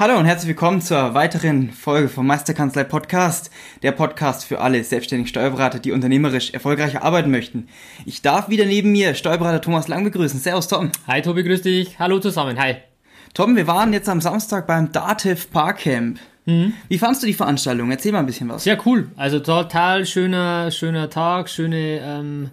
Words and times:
Hallo 0.00 0.16
und 0.18 0.24
herzlich 0.24 0.48
willkommen 0.48 0.80
zur 0.80 1.12
weiteren 1.12 1.72
Folge 1.72 2.08
vom 2.08 2.26
Meisterkanzlei 2.26 2.84
Podcast, 2.84 3.50
der 3.82 3.92
Podcast 3.92 4.46
für 4.46 4.62
alle 4.62 4.82
selbstständigen 4.82 5.28
Steuerberater, 5.28 5.78
die 5.78 5.92
unternehmerisch 5.92 6.54
erfolgreicher 6.54 7.02
arbeiten 7.02 7.30
möchten. 7.30 7.68
Ich 8.06 8.22
darf 8.22 8.48
wieder 8.48 8.64
neben 8.64 8.92
mir 8.92 9.14
Steuerberater 9.14 9.60
Thomas 9.60 9.88
Lang 9.88 10.02
begrüßen. 10.04 10.40
Servus 10.40 10.68
Tom. 10.68 10.90
Hi 11.06 11.20
Tobi, 11.20 11.42
grüß 11.42 11.60
dich. 11.60 11.98
Hallo 11.98 12.18
zusammen. 12.18 12.58
Hi. 12.58 12.76
Tom, 13.34 13.56
wir 13.56 13.66
waren 13.66 13.92
jetzt 13.92 14.08
am 14.08 14.22
Samstag 14.22 14.66
beim 14.66 14.90
Dativ 14.90 15.50
Parkcamp. 15.50 16.18
Mhm. 16.46 16.72
Wie 16.88 16.96
fandst 16.96 17.22
du 17.22 17.26
die 17.26 17.34
Veranstaltung? 17.34 17.90
Erzähl 17.90 18.12
mal 18.12 18.20
ein 18.20 18.26
bisschen 18.26 18.48
was. 18.48 18.64
Sehr 18.64 18.78
cool. 18.86 19.10
Also 19.16 19.40
total 19.40 20.06
schöner, 20.06 20.70
schöner 20.70 21.10
Tag, 21.10 21.50
schöne 21.50 22.00
ähm, 22.02 22.50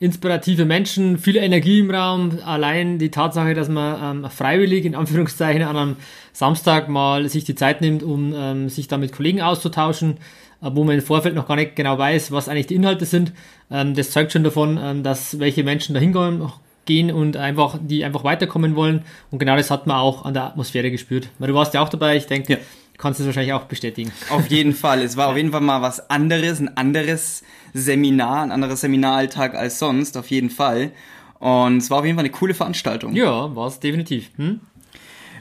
inspirative 0.00 0.64
Menschen, 0.64 1.18
viel 1.18 1.36
Energie 1.36 1.80
im 1.80 1.90
Raum. 1.90 2.38
Allein 2.44 2.98
die 2.98 3.10
Tatsache, 3.10 3.54
dass 3.54 3.68
man 3.68 4.24
ähm, 4.24 4.30
freiwillig 4.30 4.84
in 4.84 4.94
Anführungszeichen 4.94 5.62
an 5.62 5.76
einem 5.76 5.96
Samstag 6.32 6.88
mal 6.88 7.28
sich 7.28 7.44
die 7.44 7.54
Zeit 7.54 7.80
nimmt, 7.80 8.02
um 8.02 8.34
ähm, 8.36 8.68
sich 8.68 8.88
da 8.88 8.98
mit 8.98 9.12
Kollegen 9.12 9.40
auszutauschen, 9.40 10.18
äh, 10.62 10.70
wo 10.72 10.84
man 10.84 10.96
im 10.96 11.02
Vorfeld 11.02 11.34
noch 11.34 11.46
gar 11.46 11.56
nicht 11.56 11.76
genau 11.76 11.96
weiß, 11.96 12.32
was 12.32 12.48
eigentlich 12.48 12.66
die 12.66 12.74
Inhalte 12.74 13.06
sind. 13.06 13.32
Ähm, 13.70 13.94
das 13.94 14.10
zeugt 14.10 14.32
schon 14.32 14.44
davon, 14.44 14.78
ähm, 14.82 15.02
dass 15.02 15.38
welche 15.38 15.64
Menschen 15.64 15.94
da 15.94 16.00
hingehen 16.00 16.42
gehen 16.86 17.10
und 17.10 17.38
einfach, 17.38 17.78
die 17.80 18.04
einfach 18.04 18.24
weiterkommen 18.24 18.76
wollen. 18.76 19.04
Und 19.30 19.38
genau 19.38 19.56
das 19.56 19.70
hat 19.70 19.86
man 19.86 19.96
auch 19.96 20.24
an 20.26 20.34
der 20.34 20.44
Atmosphäre 20.44 20.90
gespürt. 20.90 21.28
Weil 21.38 21.48
du 21.48 21.54
warst 21.54 21.72
ja 21.72 21.80
auch 21.80 21.88
dabei, 21.88 22.16
ich 22.16 22.26
denke, 22.26 22.54
ja. 22.54 22.58
Kannst 22.98 23.18
du 23.18 23.24
es 23.24 23.26
wahrscheinlich 23.26 23.52
auch 23.52 23.64
bestätigen. 23.64 24.12
Auf 24.30 24.48
jeden 24.48 24.74
Fall. 24.74 25.02
Es 25.02 25.16
war 25.16 25.28
auf 25.28 25.36
jeden 25.36 25.52
Fall 25.52 25.60
mal 25.60 25.82
was 25.82 26.10
anderes, 26.10 26.60
ein 26.60 26.76
anderes 26.76 27.42
Seminar, 27.72 28.42
ein 28.42 28.52
anderer 28.52 28.76
Seminaralltag 28.76 29.54
als 29.54 29.78
sonst, 29.78 30.16
auf 30.16 30.30
jeden 30.30 30.50
Fall. 30.50 30.92
Und 31.38 31.78
es 31.78 31.90
war 31.90 31.98
auf 31.98 32.04
jeden 32.04 32.16
Fall 32.16 32.24
eine 32.24 32.32
coole 32.32 32.54
Veranstaltung. 32.54 33.14
Ja, 33.14 33.54
war 33.54 33.66
es 33.66 33.80
definitiv. 33.80 34.30
Hm? 34.36 34.60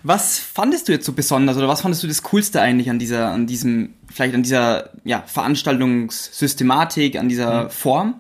Was 0.03 0.37
fandest 0.39 0.89
du 0.89 0.91
jetzt 0.91 1.05
so 1.05 1.13
besonders 1.13 1.55
oder 1.55 1.69
was 1.69 1.81
fandest 1.81 2.03
du 2.03 2.07
das 2.07 2.23
Coolste 2.23 2.59
eigentlich 2.59 2.89
an 2.89 2.99
dieser, 2.99 3.29
an 3.29 3.47
diesem, 3.47 3.93
vielleicht 4.11 4.35
an 4.35 4.43
dieser 4.43 4.89
ja, 5.05 5.23
Veranstaltungssystematik, 5.25 7.17
an 7.17 7.29
dieser 7.29 7.63
hm. 7.63 7.69
Form? 7.69 8.15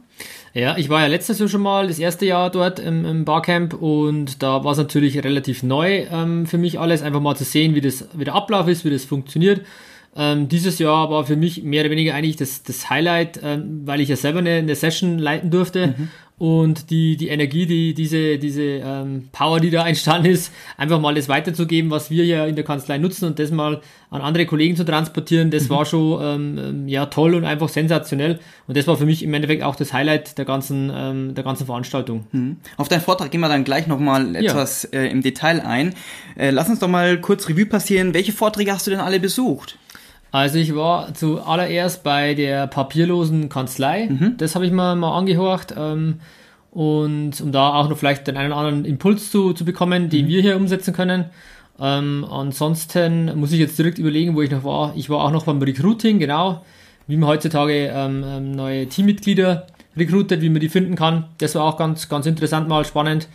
Ja, 0.53 0.77
ich 0.77 0.87
war 0.89 1.01
ja 1.01 1.07
letztes 1.07 1.39
Jahr 1.39 1.49
schon 1.49 1.63
mal 1.63 1.87
das 1.87 1.97
erste 1.97 2.27
Jahr 2.27 2.51
dort 2.51 2.77
im, 2.79 3.05
im 3.05 3.25
Barcamp 3.25 3.73
und 3.73 4.43
da 4.43 4.63
war 4.63 4.73
es 4.73 4.77
natürlich 4.77 5.23
relativ 5.23 5.63
neu 5.63 6.05
ähm, 6.11 6.45
für 6.45 6.59
mich 6.59 6.79
alles, 6.79 7.01
einfach 7.01 7.21
mal 7.21 7.35
zu 7.35 7.43
sehen, 7.43 7.73
wie, 7.73 7.81
das, 7.81 8.07
wie 8.13 8.23
der 8.23 8.35
Ablauf 8.35 8.67
ist, 8.67 8.85
wie 8.85 8.91
das 8.91 9.03
funktioniert. 9.03 9.61
Ähm, 10.15 10.47
dieses 10.49 10.77
Jahr 10.77 11.09
war 11.09 11.25
für 11.25 11.35
mich 11.35 11.63
mehr 11.63 11.81
oder 11.81 11.89
weniger 11.89 12.13
eigentlich 12.13 12.35
das, 12.35 12.61
das 12.61 12.87
Highlight, 12.87 13.39
ähm, 13.43 13.81
weil 13.85 13.99
ich 13.99 14.09
ja 14.09 14.15
selber 14.15 14.39
eine, 14.39 14.51
eine 14.51 14.75
Session 14.75 15.17
leiten 15.17 15.49
durfte 15.49 15.95
mhm. 15.97 16.09
Und 16.37 16.89
die, 16.89 17.15
die 17.15 17.27
Energie, 17.27 17.65
die, 17.65 17.93
diese, 17.93 18.37
diese 18.37 18.63
ähm, 18.63 19.29
Power, 19.31 19.59
die 19.59 19.69
da 19.69 19.87
entstanden 19.87 20.31
ist, 20.31 20.51
einfach 20.77 20.99
mal 20.99 21.13
das 21.13 21.29
weiterzugeben, 21.29 21.91
was 21.91 22.09
wir 22.09 22.25
ja 22.25 22.45
in 22.45 22.55
der 22.55 22.65
Kanzlei 22.65 22.97
nutzen 22.97 23.25
und 23.25 23.39
das 23.39 23.51
mal 23.51 23.81
an 24.09 24.21
andere 24.21 24.45
Kollegen 24.45 24.75
zu 24.75 24.83
transportieren, 24.83 25.51
das 25.51 25.65
mhm. 25.65 25.69
war 25.69 25.85
schon 25.85 26.21
ähm, 26.21 26.57
ähm, 26.57 26.87
ja 26.87 27.05
toll 27.05 27.35
und 27.35 27.45
einfach 27.45 27.69
sensationell 27.69 28.39
und 28.67 28.75
das 28.75 28.87
war 28.87 28.97
für 28.97 29.05
mich 29.05 29.23
im 29.23 29.33
Endeffekt 29.33 29.63
auch 29.63 29.75
das 29.75 29.93
Highlight 29.93 30.37
der 30.37 30.45
ganzen, 30.45 30.91
ähm, 30.93 31.35
der 31.35 31.43
ganzen 31.43 31.65
Veranstaltung. 31.65 32.25
Mhm. 32.31 32.57
Auf 32.77 32.89
deinen 32.89 33.01
Vortrag 33.01 33.31
gehen 33.31 33.41
wir 33.41 33.49
dann 33.49 33.63
gleich 33.63 33.87
nochmal 33.87 34.35
etwas 34.35 34.89
ja. 34.91 35.01
äh, 35.01 35.09
im 35.09 35.21
Detail 35.21 35.61
ein. 35.61 35.93
Äh, 36.35 36.49
lass 36.49 36.69
uns 36.69 36.79
doch 36.79 36.87
mal 36.87 37.21
kurz 37.21 37.47
Revue 37.47 37.67
passieren. 37.67 38.13
Welche 38.13 38.31
Vorträge 38.31 38.73
hast 38.73 38.87
du 38.87 38.91
denn 38.91 38.99
alle 38.99 39.19
besucht? 39.19 39.77
Also 40.33 40.57
ich 40.57 40.73
war 40.73 41.13
zuallererst 41.13 42.03
bei 42.03 42.33
der 42.33 42.65
papierlosen 42.65 43.49
Kanzlei. 43.49 44.07
Mhm. 44.09 44.33
Das 44.37 44.55
habe 44.55 44.65
ich 44.65 44.71
mir 44.71 44.95
mal 44.95 45.15
angehorcht. 45.15 45.75
Ähm, 45.77 46.21
und 46.71 47.39
um 47.39 47.51
da 47.51 47.75
auch 47.75 47.87
noch 47.87 47.99
vielleicht 47.99 48.25
den 48.25 48.35
einen 48.35 48.51
oder 48.51 48.61
anderen 48.61 48.83
Impuls 48.83 49.29
zu, 49.29 49.53
zu 49.53 49.63
bekommen, 49.63 50.09
den 50.09 50.25
mhm. 50.25 50.29
wir 50.29 50.41
hier 50.41 50.55
umsetzen 50.55 50.91
können. 50.91 51.25
Ähm, 51.79 52.25
ansonsten 52.27 53.37
muss 53.39 53.51
ich 53.51 53.59
jetzt 53.59 53.77
direkt 53.77 53.99
überlegen, 53.99 54.35
wo 54.35 54.41
ich 54.41 54.49
noch 54.49 54.63
war. 54.63 54.93
Ich 54.95 55.07
war 55.07 55.23
auch 55.23 55.29
noch 55.29 55.45
beim 55.45 55.61
Recruiting, 55.61 56.17
genau. 56.17 56.65
Wie 57.05 57.15
man 57.15 57.29
heutzutage 57.29 57.91
ähm, 57.93 58.25
ähm 58.25 58.51
neue 58.53 58.87
Teammitglieder 58.87 59.67
recruitet, 59.95 60.41
wie 60.41 60.49
man 60.49 60.61
die 60.61 60.69
finden 60.69 60.95
kann. 60.95 61.25
Das 61.37 61.53
war 61.53 61.63
auch 61.63 61.77
ganz, 61.77 62.09
ganz 62.09 62.25
interessant, 62.25 62.67
mal 62.67 62.85
spannend. 62.85 63.27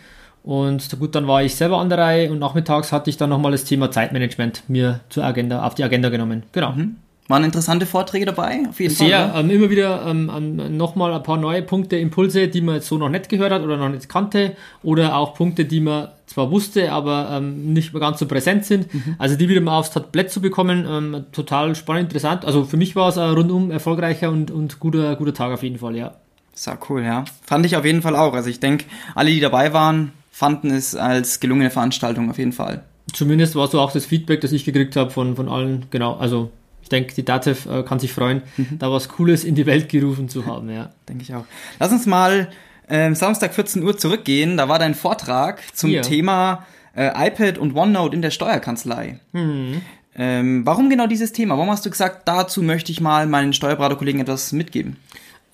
Und 0.42 0.98
gut, 0.98 1.14
dann 1.14 1.26
war 1.26 1.42
ich 1.42 1.54
selber 1.54 1.78
an 1.78 1.88
der 1.88 1.98
Reihe 1.98 2.30
und 2.30 2.38
nachmittags 2.38 2.92
hatte 2.92 3.10
ich 3.10 3.16
dann 3.16 3.30
nochmal 3.30 3.52
das 3.52 3.64
Thema 3.64 3.90
Zeitmanagement 3.90 4.62
mir 4.68 5.00
zur 5.08 5.24
Agenda, 5.24 5.64
auf 5.64 5.74
die 5.74 5.84
Agenda 5.84 6.08
genommen. 6.08 6.44
Genau. 6.52 6.72
Mhm. 6.72 6.96
Waren 7.28 7.44
interessante 7.44 7.84
Vorträge 7.84 8.24
dabei? 8.24 8.62
Auf 8.66 8.80
jeden 8.80 8.94
Sehr, 8.94 9.28
Fall. 9.28 9.44
Ähm, 9.44 9.50
immer 9.50 9.68
wieder 9.68 10.06
ähm, 10.06 10.32
ähm, 10.34 10.76
nochmal 10.78 11.12
ein 11.12 11.22
paar 11.22 11.36
neue 11.36 11.60
Punkte, 11.60 11.98
Impulse, 11.98 12.48
die 12.48 12.62
man 12.62 12.76
jetzt 12.76 12.88
so 12.88 12.96
noch 12.96 13.10
nicht 13.10 13.28
gehört 13.28 13.52
hat 13.52 13.62
oder 13.62 13.76
noch 13.76 13.90
nicht 13.90 14.08
kannte. 14.08 14.56
Oder 14.82 15.14
auch 15.14 15.34
Punkte, 15.34 15.66
die 15.66 15.80
man 15.80 16.08
zwar 16.24 16.50
wusste, 16.50 16.90
aber 16.90 17.28
ähm, 17.30 17.74
nicht 17.74 17.92
mehr 17.92 18.00
ganz 18.00 18.18
so 18.18 18.26
präsent 18.26 18.64
sind. 18.64 18.92
Mhm. 18.94 19.16
Also 19.18 19.36
die 19.36 19.46
wieder 19.50 19.60
mal 19.60 19.78
aufs 19.78 19.90
Tablett 19.90 20.30
zu 20.30 20.40
bekommen, 20.40 20.86
ähm, 20.88 21.26
total 21.32 21.74
spannend, 21.74 22.04
interessant. 22.04 22.46
Also 22.46 22.64
für 22.64 22.78
mich 22.78 22.96
war 22.96 23.10
es 23.10 23.18
ein 23.18 23.34
rundum 23.34 23.70
erfolgreicher 23.70 24.30
und, 24.30 24.50
und 24.50 24.80
guter, 24.80 25.14
guter 25.16 25.34
Tag 25.34 25.52
auf 25.52 25.62
jeden 25.62 25.78
Fall, 25.78 25.96
ja. 25.96 26.14
Sehr 26.54 26.78
cool, 26.88 27.02
ja. 27.02 27.26
Fand 27.44 27.66
ich 27.66 27.76
auf 27.76 27.84
jeden 27.84 28.00
Fall 28.00 28.16
auch. 28.16 28.32
Also 28.32 28.48
ich 28.48 28.58
denke, 28.58 28.86
alle, 29.14 29.30
die 29.30 29.40
dabei 29.40 29.74
waren, 29.74 30.12
fanden 30.38 30.70
es 30.70 30.94
als 30.94 31.40
gelungene 31.40 31.68
Veranstaltung 31.68 32.30
auf 32.30 32.38
jeden 32.38 32.52
Fall. 32.52 32.84
Zumindest 33.12 33.56
war 33.56 33.66
so 33.66 33.80
auch 33.80 33.90
das 33.90 34.06
Feedback, 34.06 34.40
das 34.40 34.52
ich 34.52 34.64
gekriegt 34.64 34.94
habe 34.94 35.10
von, 35.10 35.34
von 35.34 35.48
allen. 35.48 35.86
Genau, 35.90 36.14
also 36.14 36.52
ich 36.80 36.88
denke, 36.88 37.12
die 37.12 37.24
Datev 37.24 37.68
äh, 37.68 37.82
kann 37.82 37.98
sich 37.98 38.12
freuen, 38.12 38.42
mhm. 38.56 38.78
da 38.78 38.88
was 38.92 39.08
Cooles 39.08 39.42
in 39.42 39.56
die 39.56 39.66
Welt 39.66 39.88
gerufen 39.88 40.28
zu 40.28 40.46
haben. 40.46 40.70
Ja, 40.70 40.90
denke 41.08 41.24
ich 41.24 41.34
auch. 41.34 41.44
Lass 41.80 41.90
uns 41.90 42.06
mal 42.06 42.50
ähm, 42.88 43.16
Samstag 43.16 43.52
14 43.52 43.82
Uhr 43.82 43.98
zurückgehen. 43.98 44.56
Da 44.56 44.68
war 44.68 44.78
dein 44.78 44.94
Vortrag 44.94 45.60
zum 45.74 45.90
ja. 45.90 46.02
Thema 46.02 46.64
äh, 46.94 47.08
iPad 47.26 47.58
und 47.58 47.74
OneNote 47.74 48.14
in 48.14 48.22
der 48.22 48.30
Steuerkanzlei. 48.30 49.18
Mhm. 49.32 49.82
Ähm, 50.14 50.64
warum 50.64 50.88
genau 50.88 51.08
dieses 51.08 51.32
Thema? 51.32 51.56
Warum 51.56 51.70
hast 51.70 51.84
du 51.84 51.90
gesagt, 51.90 52.28
dazu 52.28 52.62
möchte 52.62 52.92
ich 52.92 53.00
mal 53.00 53.26
meinen 53.26 53.52
Steuerberaterkollegen 53.52 54.20
etwas 54.20 54.52
mitgeben? 54.52 54.98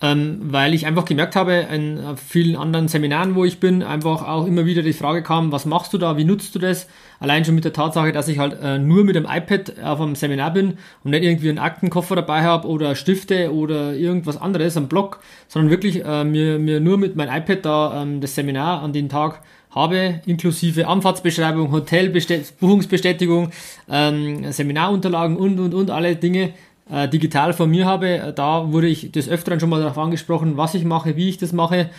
Ähm, 0.01 0.39
weil 0.41 0.73
ich 0.73 0.85
einfach 0.85 1.05
gemerkt 1.05 1.35
habe, 1.35 1.53
in 1.71 1.99
vielen 2.17 2.57
anderen 2.57 2.87
Seminaren, 2.89 3.35
wo 3.35 3.45
ich 3.45 3.59
bin, 3.59 3.81
einfach 3.81 4.27
auch 4.27 4.45
immer 4.45 4.65
wieder 4.65 4.81
die 4.81 4.93
Frage 4.93 5.23
kam, 5.23 5.51
was 5.51 5.65
machst 5.65 5.93
du 5.93 5.97
da, 5.97 6.17
wie 6.17 6.25
nutzt 6.25 6.53
du 6.53 6.59
das? 6.59 6.87
Allein 7.19 7.45
schon 7.45 7.55
mit 7.55 7.63
der 7.63 7.71
Tatsache, 7.71 8.11
dass 8.11 8.27
ich 8.27 8.37
halt 8.37 8.57
äh, 8.61 8.77
nur 8.77 9.05
mit 9.05 9.15
dem 9.15 9.25
iPad 9.25 9.79
auf 9.81 10.01
einem 10.01 10.15
Seminar 10.15 10.51
bin 10.51 10.77
und 11.03 11.11
nicht 11.11 11.23
irgendwie 11.23 11.49
einen 11.49 11.59
Aktenkoffer 11.59 12.15
dabei 12.17 12.43
habe 12.43 12.67
oder 12.67 12.93
Stifte 12.95 13.53
oder 13.53 13.93
irgendwas 13.93 14.35
anderes, 14.35 14.75
am 14.75 14.89
Blog, 14.89 15.21
sondern 15.47 15.71
wirklich 15.71 16.03
äh, 16.03 16.25
mir, 16.25 16.59
mir 16.59 16.81
nur 16.81 16.97
mit 16.97 17.15
meinem 17.15 17.33
iPad 17.33 17.65
da 17.65 18.01
ähm, 18.01 18.19
das 18.19 18.35
Seminar 18.35 18.83
an 18.83 18.91
den 18.91 19.07
Tag 19.07 19.41
habe, 19.71 20.21
inklusive 20.25 20.87
Anfahrtsbeschreibung, 20.87 21.71
Hotelbuchungsbestätigung, 21.71 23.51
ähm, 23.89 24.51
Seminarunterlagen 24.51 25.37
und, 25.37 25.59
und, 25.59 25.73
und 25.73 25.89
alle 25.89 26.15
Dinge 26.15 26.53
äh, 26.89 27.07
digital 27.07 27.53
von 27.53 27.69
mir 27.69 27.85
habe. 27.85 28.07
Äh, 28.09 28.33
da 28.33 28.71
wurde 28.71 28.87
ich 28.87 29.11
des 29.11 29.29
Öfteren 29.29 29.59
schon 29.59 29.69
mal 29.69 29.81
darauf 29.81 29.97
angesprochen, 29.97 30.57
was 30.57 30.73
ich 30.73 30.85
mache, 30.85 31.15
wie 31.15 31.29
ich 31.29 31.37
das 31.37 31.53
mache. 31.53 31.89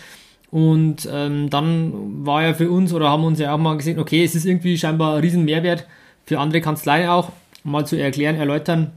Und 0.50 1.08
ähm, 1.12 1.50
dann 1.50 2.24
war 2.24 2.42
ja 2.42 2.54
für 2.54 2.70
uns 2.70 2.92
oder 2.92 3.10
haben 3.10 3.24
uns 3.24 3.38
ja 3.38 3.52
auch 3.52 3.58
mal 3.58 3.76
gesehen, 3.76 3.98
okay, 3.98 4.24
es 4.24 4.34
ist 4.34 4.46
irgendwie 4.46 4.78
scheinbar 4.78 5.14
ein 5.14 5.20
riesen 5.20 5.44
Mehrwert 5.44 5.86
für 6.24 6.38
andere 6.38 6.60
Kanzleien 6.60 7.08
auch, 7.08 7.30
mal 7.64 7.86
zu 7.86 7.96
erklären, 7.96 8.36
erläutern, 8.36 8.92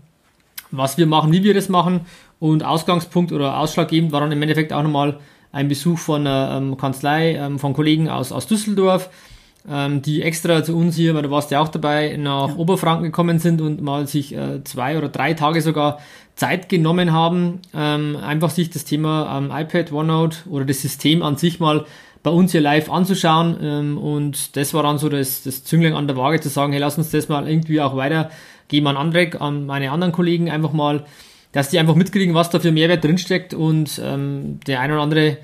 was 0.71 0.97
wir 0.97 1.07
machen, 1.07 1.31
wie 1.31 1.43
wir 1.43 1.53
das 1.53 1.69
machen. 1.69 2.01
Und 2.39 2.63
Ausgangspunkt 2.63 3.31
oder 3.31 3.57
ausschlaggebend 3.57 4.11
war 4.11 4.21
dann 4.21 4.31
im 4.31 4.41
Endeffekt 4.41 4.71
auch 4.71 4.83
nochmal 4.83 5.19
ein 5.51 5.67
Besuch 5.67 5.97
von 5.97 6.21
einer 6.25 6.57
ähm, 6.57 6.77
Kanzlei 6.77 7.33
ähm, 7.33 7.59
von 7.59 7.73
Kollegen 7.73 8.09
aus, 8.09 8.31
aus 8.31 8.47
Düsseldorf, 8.47 9.09
ähm, 9.67 10.01
die 10.01 10.21
extra 10.21 10.63
zu 10.63 10.75
uns 10.75 10.95
hier, 10.95 11.15
weil 11.15 11.23
du 11.23 11.31
warst 11.31 11.51
ja 11.51 11.59
auch 11.59 11.67
dabei, 11.67 12.15
nach 12.17 12.49
ja. 12.49 12.55
Oberfranken 12.55 13.05
gekommen 13.05 13.39
sind 13.39 13.61
und 13.61 13.81
mal 13.81 14.07
sich 14.07 14.35
äh, 14.35 14.63
zwei 14.63 14.97
oder 14.97 15.09
drei 15.09 15.33
Tage 15.33 15.61
sogar 15.61 15.99
Zeit 16.35 16.69
genommen 16.69 17.11
haben, 17.11 17.59
ähm, 17.73 18.15
einfach 18.15 18.49
sich 18.49 18.69
das 18.69 18.85
Thema 18.85 19.37
ähm, 19.37 19.51
iPad, 19.53 19.91
OneNote 19.91 20.37
oder 20.49 20.65
das 20.65 20.81
System 20.81 21.21
an 21.21 21.35
sich 21.35 21.59
mal 21.59 21.85
bei 22.23 22.31
uns 22.31 22.51
hier 22.51 22.61
live 22.61 22.89
anzuschauen. 22.89 23.57
Ähm, 23.61 23.97
und 23.97 24.55
das 24.55 24.73
war 24.73 24.83
dann 24.83 24.97
so 24.97 25.09
das, 25.09 25.43
das 25.43 25.63
Zünglein 25.63 25.93
an 25.93 26.07
der 26.07 26.15
Waage 26.15 26.39
zu 26.39 26.49
sagen, 26.49 26.71
hey, 26.71 26.81
lass 26.81 26.97
uns 26.97 27.11
das 27.11 27.27
mal 27.27 27.47
irgendwie 27.47 27.81
auch 27.81 27.95
weitergeben 27.95 28.87
an 28.87 28.97
andere, 28.97 29.41
an 29.41 29.65
meine 29.65 29.91
anderen 29.91 30.13
Kollegen 30.13 30.49
einfach 30.49 30.71
mal, 30.71 31.05
dass 31.51 31.69
die 31.69 31.79
einfach 31.79 31.95
mitkriegen, 31.95 32.35
was 32.35 32.49
da 32.49 32.59
für 32.59 32.71
Mehrwert 32.71 33.03
drinsteckt 33.03 33.53
und 33.53 33.99
ähm, 34.03 34.59
der 34.67 34.79
eine 34.79 34.93
oder 34.93 35.03
andere 35.03 35.37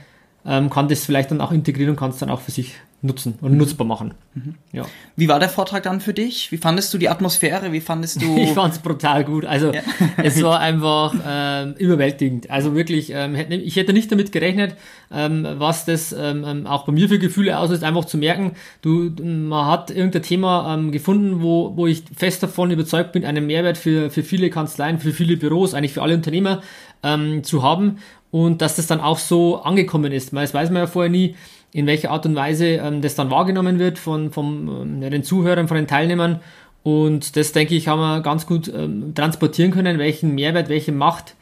ähm, 0.45 0.69
kann 0.69 0.87
das 0.87 1.05
vielleicht 1.05 1.31
dann 1.31 1.41
auch 1.41 1.51
integrieren 1.51 1.91
und 1.91 1.95
kann 1.95 2.11
es 2.11 2.19
dann 2.19 2.29
auch 2.29 2.41
für 2.41 2.51
sich 2.51 2.75
nutzen 3.05 3.35
und 3.41 3.57
nutzbar 3.57 3.85
machen. 3.85 4.13
Mhm. 4.33 4.55
Ja. 4.71 4.85
Wie 5.15 5.27
war 5.27 5.39
der 5.39 5.49
Vortrag 5.49 5.83
dann 5.83 6.01
für 6.01 6.13
dich? 6.13 6.51
Wie 6.51 6.57
fandest 6.57 6.93
du 6.93 6.97
die 6.97 7.09
Atmosphäre? 7.09 7.71
Wie 7.71 7.81
fandest 7.81 8.21
du? 8.21 8.37
ich 8.37 8.51
fand 8.51 8.73
es 8.73 8.79
brutal 8.79 9.23
gut. 9.23 9.45
Also 9.45 9.71
ja. 9.71 9.81
es 10.17 10.41
war 10.41 10.59
einfach 10.59 11.13
ähm, 11.27 11.75
überwältigend. 11.77 12.49
Also 12.49 12.75
wirklich, 12.75 13.11
ähm, 13.13 13.35
ich 13.35 13.75
hätte 13.75 13.93
nicht 13.93 14.11
damit 14.11 14.31
gerechnet, 14.31 14.75
ähm, 15.11 15.47
was 15.57 15.85
das 15.85 16.13
ähm, 16.13 16.43
ähm, 16.45 16.67
auch 16.67 16.85
bei 16.85 16.91
mir 16.91 17.07
für 17.07 17.19
Gefühle 17.19 17.57
auslöst, 17.57 17.83
einfach 17.83 18.05
zu 18.05 18.17
merken, 18.17 18.53
du, 18.81 19.11
man 19.21 19.67
hat 19.67 19.91
irgendein 19.91 20.23
Thema 20.23 20.73
ähm, 20.73 20.91
gefunden, 20.91 21.41
wo, 21.41 21.75
wo 21.75 21.87
ich 21.87 22.03
fest 22.15 22.43
davon 22.43 22.71
überzeugt 22.71 23.11
bin, 23.11 23.25
einen 23.25 23.45
Mehrwert 23.45 23.77
für, 23.77 24.09
für 24.09 24.23
viele 24.23 24.49
Kanzleien, 24.49 24.99
für 24.99 25.13
viele 25.13 25.37
Büros, 25.37 25.73
eigentlich 25.73 25.93
für 25.93 26.01
alle 26.01 26.15
Unternehmer 26.15 26.61
ähm, 27.03 27.43
zu 27.43 27.63
haben 27.63 27.97
und 28.31 28.61
dass 28.61 28.75
das 28.75 28.87
dann 28.87 28.99
auch 28.99 29.17
so 29.17 29.61
angekommen 29.61 30.11
ist. 30.11 30.33
Weil 30.33 30.43
das 30.43 30.53
weiß 30.53 30.69
man 30.69 30.81
ja 30.81 30.87
vorher 30.87 31.09
nie, 31.09 31.35
in 31.75 31.87
welcher 31.87 32.09
Art 32.11 32.25
und 32.25 32.35
Weise 32.35 32.65
ähm, 32.65 33.01
das 33.01 33.15
dann 33.15 33.29
wahrgenommen 33.29 33.79
wird 33.79 33.99
von, 33.99 34.31
von 34.31 34.67
ähm, 34.67 35.01
ja, 35.01 35.09
den 35.09 35.23
Zuhörern, 35.23 35.67
von 35.67 35.75
den 35.75 35.87
Teilnehmern. 35.87 36.39
Und 36.83 37.35
das, 37.35 37.51
denke 37.51 37.75
ich, 37.75 37.89
haben 37.89 37.99
wir 37.99 38.21
ganz 38.21 38.47
gut 38.47 38.71
ähm, 38.73 39.13
transportieren 39.13 39.71
können, 39.71 39.99
welchen 39.99 40.33
Mehrwert, 40.35 40.69
welche 40.69 40.93
Macht 40.93 41.35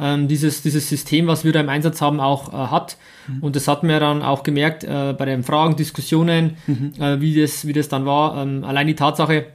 ähm, 0.00 0.26
dieses, 0.26 0.62
dieses 0.62 0.88
System, 0.88 1.28
was 1.28 1.44
wir 1.44 1.52
da 1.52 1.60
im 1.60 1.68
Einsatz 1.68 2.00
haben, 2.00 2.18
auch 2.18 2.52
äh, 2.52 2.56
hat. 2.56 2.96
Mhm. 3.28 3.44
Und 3.44 3.54
das 3.54 3.68
hat 3.68 3.84
man 3.84 4.00
dann 4.00 4.22
auch 4.22 4.42
gemerkt 4.42 4.82
äh, 4.82 5.14
bei 5.16 5.24
den 5.24 5.44
Fragen, 5.44 5.76
Diskussionen, 5.76 6.56
mhm. 6.66 6.92
äh, 6.98 7.20
wie, 7.20 7.40
das, 7.40 7.64
wie 7.64 7.72
das 7.72 7.88
dann 7.88 8.06
war. 8.06 8.42
Ähm, 8.42 8.64
allein 8.64 8.88
die 8.88 8.96
Tatsache, 8.96 9.46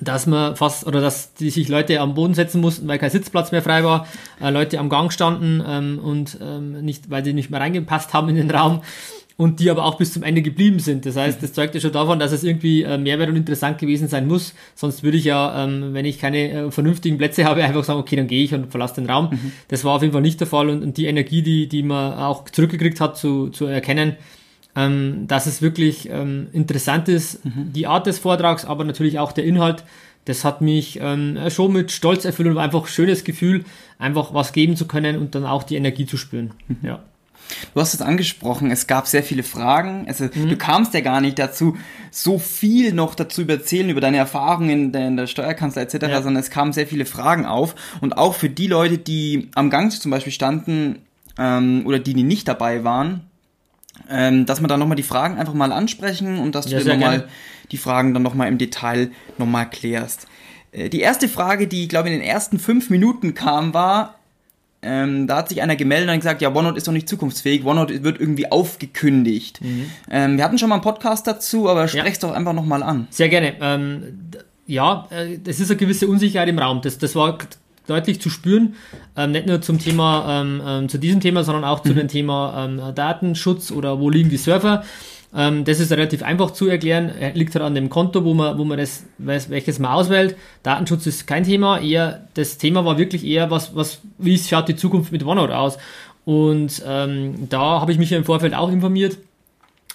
dass 0.00 0.26
man 0.26 0.54
fast 0.56 0.86
oder 0.86 1.00
dass 1.00 1.32
die 1.32 1.48
sich 1.48 1.68
Leute 1.68 1.98
am 2.00 2.12
Boden 2.12 2.34
setzen 2.34 2.60
mussten, 2.60 2.86
weil 2.88 2.98
kein 2.98 3.08
Sitzplatz 3.08 3.52
mehr 3.52 3.62
frei 3.62 3.84
war, 3.84 4.06
äh, 4.38 4.50
Leute 4.50 4.78
am 4.78 4.90
Gang 4.90 5.10
standen 5.10 5.64
ähm, 5.66 5.98
und 5.98 6.36
ähm, 6.42 6.84
nicht, 6.84 7.08
weil 7.08 7.24
sie 7.24 7.32
nicht 7.32 7.48
mehr 7.48 7.60
reingepasst 7.60 8.12
haben 8.12 8.28
in 8.28 8.36
den 8.36 8.50
Raum 8.50 8.82
und 9.36 9.60
die 9.60 9.70
aber 9.70 9.84
auch 9.84 9.98
bis 9.98 10.12
zum 10.12 10.22
Ende 10.22 10.40
geblieben 10.40 10.78
sind. 10.78 11.04
Das 11.04 11.16
heißt, 11.16 11.42
das 11.42 11.52
zeugt 11.52 11.74
ja 11.74 11.80
schon 11.80 11.92
davon, 11.92 12.18
dass 12.18 12.32
es 12.32 12.42
irgendwie 12.42 12.82
äh, 12.82 12.96
Mehrwert 12.96 13.28
und 13.28 13.36
interessant 13.36 13.78
gewesen 13.78 14.08
sein 14.08 14.26
muss. 14.26 14.54
Sonst 14.74 15.02
würde 15.02 15.18
ich 15.18 15.24
ja, 15.24 15.64
ähm, 15.64 15.92
wenn 15.92 16.06
ich 16.06 16.18
keine 16.18 16.50
äh, 16.50 16.70
vernünftigen 16.70 17.18
Plätze 17.18 17.44
habe, 17.44 17.62
einfach 17.64 17.84
sagen, 17.84 18.00
okay, 18.00 18.16
dann 18.16 18.28
gehe 18.28 18.42
ich 18.42 18.54
und 18.54 18.70
verlasse 18.70 18.94
den 18.94 19.10
Raum. 19.10 19.30
Mhm. 19.30 19.52
Das 19.68 19.84
war 19.84 19.94
auf 19.94 20.02
jeden 20.02 20.12
Fall 20.12 20.22
nicht 20.22 20.40
der 20.40 20.46
Fall 20.46 20.70
und, 20.70 20.82
und, 20.82 20.96
die 20.96 21.06
Energie, 21.06 21.42
die, 21.42 21.68
die 21.68 21.82
man 21.82 22.14
auch 22.14 22.48
zurückgekriegt 22.48 23.00
hat, 23.00 23.18
zu, 23.18 23.50
zu 23.50 23.66
erkennen, 23.66 24.16
ähm, 24.74 25.26
dass 25.26 25.44
es 25.46 25.60
wirklich 25.60 26.08
ähm, 26.08 26.48
interessant 26.52 27.08
ist, 27.08 27.44
mhm. 27.44 27.72
die 27.74 27.86
Art 27.86 28.06
des 28.06 28.18
Vortrags, 28.18 28.64
aber 28.64 28.84
natürlich 28.84 29.18
auch 29.18 29.32
der 29.32 29.44
Inhalt. 29.44 29.84
Das 30.24 30.44
hat 30.44 30.60
mich 30.60 30.98
ähm, 31.00 31.38
schon 31.50 31.72
mit 31.72 31.92
Stolz 31.92 32.24
erfüllt 32.24 32.48
und 32.48 32.58
einfach 32.58 32.82
ein 32.82 32.88
schönes 32.88 33.22
Gefühl, 33.22 33.64
einfach 33.98 34.34
was 34.34 34.52
geben 34.52 34.76
zu 34.76 34.86
können 34.88 35.18
und 35.18 35.34
dann 35.34 35.44
auch 35.44 35.62
die 35.62 35.76
Energie 35.76 36.06
zu 36.06 36.16
spüren. 36.16 36.52
Mhm. 36.68 36.76
Ja. 36.82 37.02
Du 37.74 37.80
hast 37.80 37.94
es 37.94 38.02
angesprochen, 38.02 38.70
es 38.70 38.86
gab 38.86 39.06
sehr 39.06 39.22
viele 39.22 39.42
Fragen. 39.42 40.06
Also 40.08 40.24
mhm. 40.24 40.48
du 40.48 40.56
kamst 40.56 40.94
ja 40.94 41.00
gar 41.00 41.20
nicht 41.20 41.38
dazu, 41.38 41.76
so 42.10 42.38
viel 42.38 42.92
noch 42.92 43.14
dazu 43.14 43.46
erzählen 43.46 43.88
über 43.88 44.00
deine 44.00 44.16
Erfahrungen 44.16 44.70
in 44.70 44.92
der, 44.92 45.08
in 45.08 45.16
der 45.16 45.26
Steuerkanzlei 45.26 45.82
etc., 45.82 45.94
ja. 46.02 46.22
sondern 46.22 46.42
es 46.42 46.50
kamen 46.50 46.72
sehr 46.72 46.86
viele 46.86 47.06
Fragen 47.06 47.46
auf. 47.46 47.74
Und 48.00 48.16
auch 48.16 48.34
für 48.34 48.48
die 48.48 48.66
Leute, 48.66 48.98
die 48.98 49.50
am 49.54 49.70
Gang 49.70 49.92
zum 49.92 50.10
Beispiel 50.10 50.32
standen 50.32 51.00
ähm, 51.38 51.82
oder 51.86 51.98
die, 51.98 52.14
die 52.14 52.22
nicht 52.22 52.48
dabei 52.48 52.84
waren, 52.84 53.22
ähm, 54.08 54.46
dass 54.46 54.60
wir 54.60 54.68
da 54.68 54.76
nochmal 54.76 54.96
die 54.96 55.02
Fragen 55.02 55.38
einfach 55.38 55.54
mal 55.54 55.72
ansprechen 55.72 56.38
und 56.38 56.54
dass 56.54 56.70
ja, 56.70 56.80
du 56.80 56.88
nochmal 56.88 57.28
die 57.72 57.78
Fragen 57.78 58.14
dann 58.14 58.22
nochmal 58.22 58.48
im 58.48 58.58
Detail 58.58 59.10
nochmal 59.38 59.68
klärst. 59.68 60.26
Äh, 60.72 60.88
die 60.88 61.00
erste 61.00 61.28
Frage, 61.28 61.66
die, 61.66 61.84
ich 61.84 61.88
glaube, 61.88 62.08
in 62.08 62.14
den 62.18 62.26
ersten 62.26 62.58
fünf 62.58 62.90
Minuten 62.90 63.34
kam, 63.34 63.74
war, 63.74 64.15
ähm, 64.82 65.26
da 65.26 65.38
hat 65.38 65.48
sich 65.48 65.62
einer 65.62 65.76
gemeldet 65.76 66.10
und 66.10 66.16
gesagt, 66.16 66.42
ja, 66.42 66.54
OneNote 66.54 66.78
ist 66.78 66.86
doch 66.86 66.92
nicht 66.92 67.08
zukunftsfähig, 67.08 67.64
OneNote 67.64 68.04
wird 68.04 68.20
irgendwie 68.20 68.50
aufgekündigt. 68.50 69.60
Mhm. 69.62 69.90
Ähm, 70.10 70.36
wir 70.36 70.44
hatten 70.44 70.58
schon 70.58 70.68
mal 70.68 70.76
einen 70.76 70.84
Podcast 70.84 71.26
dazu, 71.26 71.68
aber 71.68 71.88
sprech's 71.88 72.20
ja. 72.22 72.28
doch 72.28 72.34
einfach 72.34 72.52
nochmal 72.52 72.82
an. 72.82 73.08
Sehr 73.10 73.28
gerne. 73.28 73.54
Ähm, 73.60 74.02
ja, 74.66 75.08
äh, 75.10 75.38
es 75.46 75.60
ist 75.60 75.70
eine 75.70 75.78
gewisse 75.78 76.06
Unsicherheit 76.08 76.48
im 76.48 76.58
Raum. 76.58 76.82
Das, 76.82 76.98
das 76.98 77.14
war 77.14 77.38
deutlich 77.86 78.20
zu 78.20 78.30
spüren, 78.30 78.74
ähm, 79.16 79.32
nicht 79.32 79.46
nur 79.46 79.62
zum 79.62 79.78
Thema, 79.78 80.42
ähm, 80.42 80.62
ähm, 80.64 80.88
zu 80.88 80.98
diesem 80.98 81.20
Thema, 81.20 81.44
sondern 81.44 81.64
auch 81.64 81.82
zu 81.82 81.92
mhm. 81.92 81.96
dem 81.96 82.08
Thema 82.08 82.92
Datenschutz 82.94 83.70
oder 83.70 84.00
wo 84.00 84.10
liegen 84.10 84.28
die 84.28 84.36
Server. 84.36 84.84
Ähm, 85.36 85.64
das 85.64 85.80
ist 85.80 85.92
relativ 85.92 86.22
einfach 86.22 86.50
zu 86.52 86.66
erklären, 86.66 87.12
liegt 87.34 87.54
halt 87.54 87.64
an 87.64 87.74
dem 87.74 87.90
Konto, 87.90 88.24
wo 88.24 88.32
man, 88.32 88.58
wo 88.58 88.64
man 88.64 88.78
das, 88.78 89.04
welches 89.18 89.78
man 89.78 89.92
auswählt. 89.92 90.34
Datenschutz 90.62 91.06
ist 91.06 91.26
kein 91.26 91.44
Thema, 91.44 91.78
eher, 91.78 92.26
das 92.34 92.56
Thema 92.56 92.84
war 92.86 92.96
wirklich 92.96 93.24
eher, 93.24 93.50
was, 93.50 93.76
was, 93.76 94.00
wie 94.18 94.38
schaut 94.38 94.68
die 94.68 94.76
Zukunft 94.76 95.12
mit 95.12 95.24
OneNote 95.24 95.56
aus? 95.56 95.78
Und 96.24 96.82
ähm, 96.86 97.48
da 97.50 97.80
habe 97.80 97.92
ich 97.92 97.98
mich 97.98 98.10
im 98.12 98.24
Vorfeld 98.24 98.54
auch 98.54 98.70
informiert. 98.70 99.18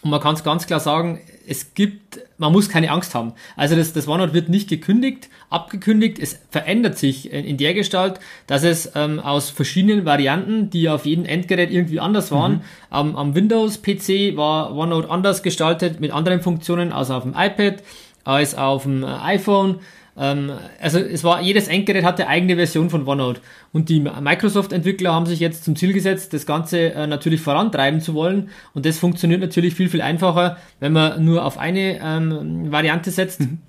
Und 0.04 0.10
man 0.10 0.20
kann 0.20 0.34
es 0.36 0.44
ganz 0.44 0.66
klar 0.66 0.80
sagen, 0.80 1.20
es 1.48 1.74
gibt, 1.74 2.20
man 2.38 2.52
muss 2.52 2.70
keine 2.70 2.90
Angst 2.90 3.14
haben. 3.14 3.34
Also 3.56 3.76
das, 3.76 3.94
das 3.94 4.08
OneNote 4.08 4.34
wird 4.34 4.50
nicht 4.50 4.70
gekündigt, 4.70 5.30
abgekündigt, 5.50 6.18
es 6.20 6.40
verändert 6.50 6.98
sich 6.98 7.32
in, 7.32 7.46
in 7.46 7.58
der 7.58 7.74
Gestalt, 7.74 8.20
dass 8.48 8.64
es 8.64 8.92
ähm, 8.96 9.20
aus 9.20 9.50
verschiedenen 9.50 10.06
Varianten, 10.06 10.70
die 10.70 10.90
auf 10.90 11.06
jedem 11.06 11.26
Endgerät 11.26 11.72
irgendwie 11.72 12.00
anders 12.00 12.32
waren, 12.32 12.54
mhm. 12.54 12.62
am, 12.90 13.16
am 13.16 13.36
Windows-PC 13.36 14.38
war 14.38 14.76
OneNote 14.76 15.10
anders 15.10 15.44
gestaltet 15.44 16.00
mit 16.00 16.12
anderen 16.12 16.42
Funktionen 16.42 16.92
als 16.92 17.12
auf 17.12 17.24
dem 17.24 17.36
iPad, 17.38 17.84
als 18.24 18.56
auf 18.56 18.84
dem 18.84 19.04
äh, 19.04 19.08
iPhone 19.08 19.80
also 20.16 21.00
es 21.00 21.24
war, 21.24 21.42
jedes 21.42 21.68
Endgerät 21.68 22.04
hatte 22.04 22.28
eigene 22.28 22.56
Version 22.56 22.90
von 22.90 23.08
OneNote. 23.08 23.42
Und 23.72 23.90
die 23.90 24.02
Microsoft-Entwickler 24.02 25.14
haben 25.14 25.26
sich 25.26 25.40
jetzt 25.40 25.64
zum 25.64 25.76
Ziel 25.76 25.94
gesetzt, 25.94 26.34
das 26.34 26.46
Ganze 26.46 26.94
äh, 26.94 27.08
natürlich 27.08 27.42
vorantreiben 27.42 28.02
zu 28.02 28.14
wollen. 28.14 28.50
Und 28.74 28.86
das 28.86 29.00
funktioniert 29.00 29.42
natürlich 29.42 29.74
viel, 29.74 29.90
viel 29.90 30.02
einfacher, 30.02 30.58
wenn 30.80 30.92
man 30.92 31.24
nur 31.24 31.46
auf 31.46 31.58
eine 31.58 32.00
ähm, 32.04 32.72
Variante 32.72 33.10
setzt, 33.12 33.40
mhm. 33.40 33.60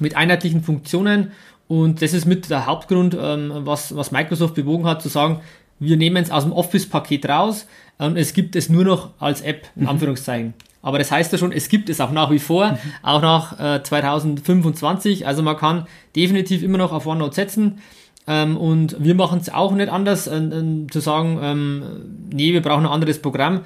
mit 0.00 0.16
einheitlichen 0.16 0.62
Funktionen. 0.62 1.30
Und 1.68 2.02
das 2.02 2.12
ist 2.12 2.26
mit 2.26 2.50
der 2.50 2.66
Hauptgrund, 2.66 3.16
ähm, 3.18 3.52
was, 3.60 3.94
was 3.96 4.10
Microsoft 4.10 4.54
bewogen 4.54 4.86
hat, 4.86 5.00
zu 5.00 5.08
sagen, 5.08 5.40
wir 5.78 5.96
nehmen 5.96 6.22
es 6.22 6.30
aus 6.30 6.44
dem 6.44 6.52
Office-Paket 6.52 7.28
raus 7.28 7.66
und 7.98 8.16
es 8.16 8.32
gibt 8.32 8.56
es 8.56 8.68
nur 8.68 8.84
noch 8.84 9.10
als 9.18 9.40
App, 9.40 9.66
in 9.76 9.82
mhm. 9.82 9.88
Aber 10.84 10.98
das 10.98 11.10
heißt 11.10 11.32
ja 11.32 11.38
schon, 11.38 11.50
es 11.50 11.68
gibt 11.68 11.88
es 11.88 12.00
auch 12.00 12.12
nach 12.12 12.30
wie 12.30 12.38
vor, 12.38 12.72
mhm. 12.72 12.78
auch 13.02 13.22
nach 13.22 13.58
äh, 13.58 13.82
2025. 13.82 15.26
Also 15.26 15.42
man 15.42 15.56
kann 15.56 15.86
definitiv 16.14 16.62
immer 16.62 16.78
noch 16.78 16.92
auf 16.92 17.06
OneNote 17.06 17.34
setzen. 17.34 17.80
Ähm, 18.26 18.56
und 18.56 18.96
wir 19.02 19.14
machen 19.14 19.40
es 19.40 19.52
auch 19.52 19.72
nicht 19.72 19.88
anders, 19.88 20.26
äh, 20.26 20.36
äh, 20.36 20.86
zu 20.88 21.00
sagen, 21.00 21.38
ähm, 21.42 21.82
nee, 22.32 22.52
wir 22.52 22.62
brauchen 22.62 22.86
ein 22.86 22.92
anderes 22.92 23.20
Programm. 23.20 23.62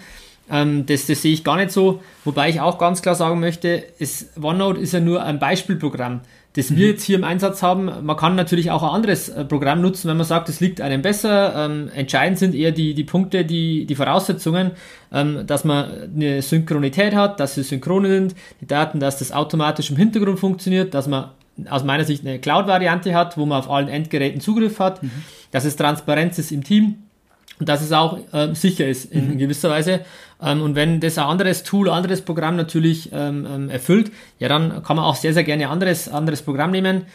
Ähm, 0.51 0.87
das, 0.87 1.07
das 1.07 1.23
sehe 1.23 1.33
ich 1.33 1.45
gar 1.45 1.57
nicht 1.57 1.71
so. 1.71 2.01
Wobei 2.25 2.49
ich 2.49 2.61
auch 2.61 2.79
ganz 2.79 3.03
klar 3.03 3.15
sagen 3.15 3.41
möchte, 3.41 3.85
es, 3.99 4.31
OneNote 4.41 4.81
ist 4.81 4.93
ja 4.93 5.01
nur 5.01 5.23
ein 5.23 5.39
Beispielprogramm 5.39 6.21
das 6.59 6.75
wir 6.75 6.89
jetzt 6.89 7.05
hier 7.05 7.17
im 7.17 7.25
Einsatz 7.25 7.63
haben. 7.63 8.05
Man 8.05 8.17
kann 8.17 8.35
natürlich 8.35 8.73
auch 8.73 8.83
ein 8.83 8.89
anderes 8.89 9.29
äh, 9.29 9.45
Programm 9.45 9.81
nutzen, 9.81 10.09
wenn 10.09 10.17
man 10.17 10.27
sagt, 10.27 10.49
es 10.49 10.59
liegt 10.59 10.81
einem 10.81 11.03
besser. 11.03 11.55
Ähm, 11.55 11.89
entscheidend 11.95 12.39
sind 12.39 12.53
eher 12.53 12.73
die, 12.73 12.95
die 12.95 13.05
Punkte, 13.05 13.45
die, 13.45 13.87
die 13.87 13.95
Voraussetzungen, 13.95 14.73
ähm, 15.13 15.47
dass 15.47 15.65
man 15.65 16.11
eine 16.17 16.43
Synchronität 16.43 17.15
hat, 17.15 17.39
dass 17.39 17.55
sie 17.55 17.63
synchron 17.63 18.07
sind, 18.07 18.35
die 18.61 18.67
Daten, 18.67 18.99
dass 18.99 19.19
das 19.19 19.31
automatisch 19.31 19.91
im 19.91 19.97
Hintergrund 19.97 20.41
funktioniert, 20.41 20.95
dass 20.95 21.07
man 21.07 21.31
aus 21.71 21.85
meiner 21.85 22.05
Sicht 22.05 22.27
eine 22.27 22.41
Cloud-Variante 22.41 23.15
hat, 23.15 23.37
wo 23.37 23.47
man 23.47 23.59
auf 23.59 23.71
allen 23.71 23.89
Endgeräten 23.89 24.41
Zugriff 24.41 24.81
hat, 24.81 25.03
mhm. 25.03 25.11
dass 25.53 25.65
es 25.65 25.77
Transparenz 25.77 26.39
ist 26.39 26.51
im 26.51 26.65
Team 26.65 26.97
und 27.61 27.69
dass 27.69 27.83
es 27.83 27.93
auch 27.93 28.19
äh, 28.33 28.55
sicher 28.55 28.87
ist 28.89 29.13
in, 29.13 29.35
mhm. 29.35 29.39
gewisser 29.39 29.71
Weise. 29.71 30.01
Ähm, 30.43 30.63
und 30.63 30.75
wenn 30.75 31.01
das 31.01 31.19
ein 31.19 31.25
anderes 31.25 31.63
Tool, 31.63 31.89
ein 31.89 31.97
anderes 31.97 32.23
Programm 32.23 32.57
natürlich 32.57 33.11
ähm, 33.13 33.47
ähm, 33.51 33.71
erfüllt, 33.71 34.13
ja, 34.39 34.49
dann 34.49 34.83
kann 34.83 34.97
man 34.97 35.05
auch 35.05 35.17
sehr, 35.17 35.35
sehr 35.35 35.45
gerne 35.45 35.65
ein 35.65 35.71
anderes, 35.71 36.09
anderes 36.09 36.43
Programm 36.43 36.71
nehmen. 36.71 37.07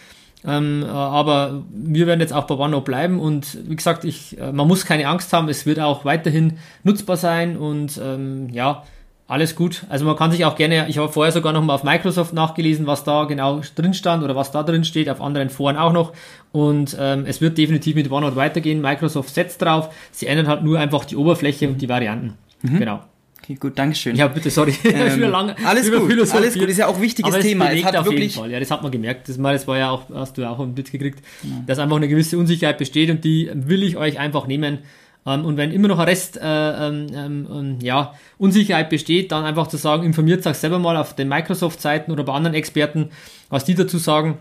Ähm, 0.46 0.84
äh, 0.84 0.88
aber 0.88 1.64
wir 1.74 2.08
werden 2.08 2.20
jetzt 2.20 2.34
auch 2.34 2.46
bei 2.46 2.56
OneNote 2.56 2.84
bleiben 2.84 3.20
und 3.20 3.58
wie 3.68 3.76
gesagt, 3.76 4.04
ich, 4.04 4.38
äh, 4.40 4.52
man 4.52 4.68
muss 4.68 4.86
keine 4.86 5.08
Angst 5.08 5.32
haben, 5.32 5.48
es 5.48 5.66
wird 5.66 5.80
auch 5.80 6.04
weiterhin 6.04 6.58
nutzbar 6.84 7.16
sein 7.16 7.56
und 7.56 8.00
ähm, 8.04 8.50
ja, 8.50 8.84
alles 9.26 9.56
gut. 9.56 9.86
Also 9.88 10.04
man 10.06 10.18
kann 10.18 10.32
sich 10.32 10.44
auch 10.44 10.56
gerne, 10.56 10.88
ich 10.90 10.98
habe 10.98 11.12
vorher 11.12 11.32
sogar 11.32 11.54
noch 11.54 11.64
mal 11.64 11.76
auf 11.76 11.86
Microsoft 11.86 12.34
nachgelesen, 12.34 12.88
was 12.88 13.06
da 13.06 13.24
genau 13.24 13.62
drin 13.76 13.94
stand 13.94 14.22
oder 14.22 14.36
was 14.36 14.52
da 14.52 14.64
drin 14.64 14.84
steht, 14.84 15.10
auf 15.10 15.22
anderen 15.22 15.50
Foren 15.50 15.78
auch 15.78 15.94
noch. 15.94 16.12
Und 16.52 16.98
ähm, 17.00 17.24
es 17.26 17.40
wird 17.40 17.58
definitiv 17.58 17.96
mit 17.96 18.12
OneNote 18.12 18.36
weitergehen. 18.36 18.82
Microsoft 18.82 19.34
setzt 19.34 19.62
drauf. 19.62 19.94
Sie 20.12 20.28
ändern 20.28 20.48
halt 20.48 20.64
nur 20.64 20.78
einfach 20.78 21.06
die 21.06 21.16
Oberfläche 21.16 21.70
und 21.70 21.82
die 21.82 21.88
Varianten. 21.88 22.34
Mhm. 22.62 22.80
Genau. 22.80 23.00
Okay, 23.44 23.56
gut, 23.56 23.78
Dankeschön. 23.78 24.16
Ja, 24.16 24.30
bitte, 24.30 24.50
sorry. 24.50 24.74
Ähm, 24.86 25.20
lange, 25.30 25.54
alles 25.66 25.92
gut, 25.92 26.34
alles 26.34 26.54
gut, 26.54 26.70
ist 26.70 26.78
ja 26.78 26.88
auch 26.88 26.96
ein 26.96 27.02
wichtiges 27.02 27.40
Thema. 27.40 27.74
Es 27.74 27.84
hat 27.84 27.98
auf 27.98 28.06
wirklich 28.06 28.36
jeden 28.36 28.42
Fall. 28.42 28.52
Ja, 28.52 28.58
das 28.58 28.72
hat 28.72 28.82
man 28.82 28.90
gemerkt. 28.90 29.28
Das, 29.28 29.38
mal, 29.38 29.52
das 29.52 29.68
war 29.68 29.78
ja 29.78 29.90
auch, 29.90 30.04
hast 30.14 30.38
du 30.38 30.44
ja 30.44 30.50
auch 30.50 30.62
ein 30.62 30.74
Bild 30.74 30.90
gekriegt, 30.90 31.22
ja. 31.44 31.50
dass 31.68 31.78
einfach 31.78 31.98
eine 31.98 32.08
gewisse 32.08 32.38
Unsicherheit 32.38 32.78
besteht 32.78 33.10
und 33.10 33.26
die 33.26 33.52
will 33.54 33.84
ich 33.84 33.98
euch 33.98 34.18
einfach 34.18 34.48
nehmen. 34.48 34.80
Ähm, 35.26 35.44
und 35.44 35.58
wenn 35.58 35.74
immer 35.74 35.90
noch 35.90 36.00
ein 36.00 36.08
Rest, 36.08 36.38
äh, 36.38 36.42
ähm, 36.42 37.08
ähm, 37.14 37.78
ja, 37.82 38.14
Unsicherheit 38.38 38.90
besteht, 38.90 39.34
dann 39.34 39.44
einfach 39.44 39.68
zu 39.68 39.76
sagen, 39.76 40.06
informiert 40.06 40.48
euch 40.48 40.56
selber 40.56 40.80
mal 40.80 40.96
auf 40.96 41.14
den 41.14 41.28
Microsoft-Seiten 41.28 42.14
oder 42.14 42.24
bei 42.24 42.32
anderen 42.32 42.56
Experten, 42.56 43.10
was 43.50 43.66
die 43.66 43.76
dazu 43.76 43.98
sagen. 43.98 44.38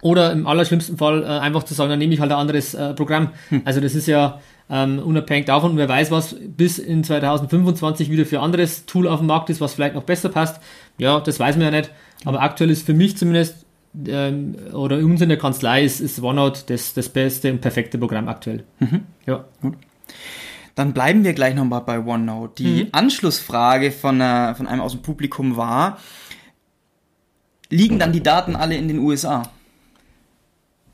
Oder 0.00 0.32
im 0.32 0.46
allerschlimmsten 0.46 0.96
Fall 0.96 1.24
äh, 1.24 1.26
einfach 1.26 1.64
zu 1.64 1.74
sagen, 1.74 1.90
dann 1.90 1.98
nehme 1.98 2.14
ich 2.14 2.20
halt 2.20 2.32
ein 2.32 2.38
anderes 2.38 2.72
äh, 2.72 2.94
Programm. 2.94 3.32
Hm. 3.50 3.60
Also 3.66 3.82
das 3.82 3.94
ist 3.94 4.06
ja 4.06 4.40
ähm, 4.70 5.00
unabhängig 5.00 5.46
davon, 5.46 5.76
wer 5.76 5.88
weiß, 5.88 6.10
was 6.10 6.36
bis 6.38 6.78
in 6.78 7.02
2025 7.02 8.10
wieder 8.10 8.24
für 8.24 8.40
anderes 8.40 8.86
Tool 8.86 9.08
auf 9.08 9.18
dem 9.18 9.26
Markt 9.26 9.50
ist, 9.50 9.60
was 9.60 9.74
vielleicht 9.74 9.96
noch 9.96 10.04
besser 10.04 10.28
passt. 10.28 10.60
Ja, 10.96 11.18
das 11.20 11.40
weiß 11.40 11.56
man 11.56 11.64
ja 11.66 11.70
nicht. 11.72 11.90
Aber 12.24 12.40
aktuell 12.42 12.70
ist 12.70 12.86
für 12.86 12.94
mich 12.94 13.16
zumindest 13.16 13.66
ähm, 14.06 14.54
oder 14.72 14.98
uns 14.98 15.20
in 15.20 15.28
der 15.28 15.38
Kanzlei 15.38 15.84
ist, 15.84 16.00
ist 16.00 16.22
OneNote 16.22 16.62
das, 16.66 16.94
das 16.94 17.08
beste 17.08 17.50
und 17.50 17.60
perfekte 17.60 17.98
Programm 17.98 18.28
aktuell. 18.28 18.64
Mhm. 18.78 19.02
Ja. 19.26 19.44
Gut. 19.60 19.74
Dann 20.76 20.92
bleiben 20.92 21.24
wir 21.24 21.32
gleich 21.32 21.54
nochmal 21.54 21.80
bei 21.80 21.98
OneNote. 21.98 22.62
Die 22.62 22.84
mhm. 22.84 22.88
Anschlussfrage 22.92 23.90
von, 23.90 24.20
äh, 24.20 24.54
von 24.54 24.68
einem 24.68 24.82
aus 24.82 24.92
dem 24.92 25.02
Publikum 25.02 25.56
war, 25.56 25.98
liegen 27.70 27.98
dann 27.98 28.12
die 28.12 28.22
Daten 28.22 28.54
alle 28.54 28.76
in 28.76 28.86
den 28.86 29.00
USA? 29.00 29.42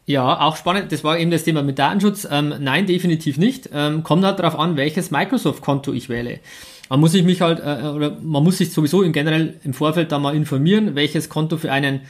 Ja, 0.07 0.41
auch 0.41 0.57
spannend. 0.57 0.93
Das 0.93 1.03
war 1.03 1.19
eben 1.19 1.33
das 1.33 1.43
Thema 1.43 1.63
mit 1.63 1.79
Datenschutz. 1.81 2.27
Ähm, 2.31 2.55
nein, 2.61 2.87
definitiv 2.87 3.39
nicht. 3.39 3.69
Ähm, 3.73 4.05
kommt 4.05 4.25
halt 4.25 4.39
darauf 4.39 4.59
an, 4.59 4.77
welches 4.77 5.11
Microsoft-Konto 5.11 5.93
ich 5.93 6.09
wähle. 6.09 6.39
Man 6.89 7.01
muss 7.01 7.13
sich 7.13 7.25
mich 7.25 7.41
halt, 7.41 7.59
äh, 7.59 7.89
oder 7.89 8.17
man 8.23 8.45
muss 8.45 8.59
sich 8.59 8.73
sowieso 8.73 9.03
im 9.03 9.13
generell 9.13 9.55
im 9.65 9.75
Vorfeld 9.75 10.13
da 10.13 10.21
mal 10.21 10.37
informieren, 10.37 10.95
welches 10.95 11.29
Konto 11.29 11.57
für 11.57 11.73
einen 11.73 12.03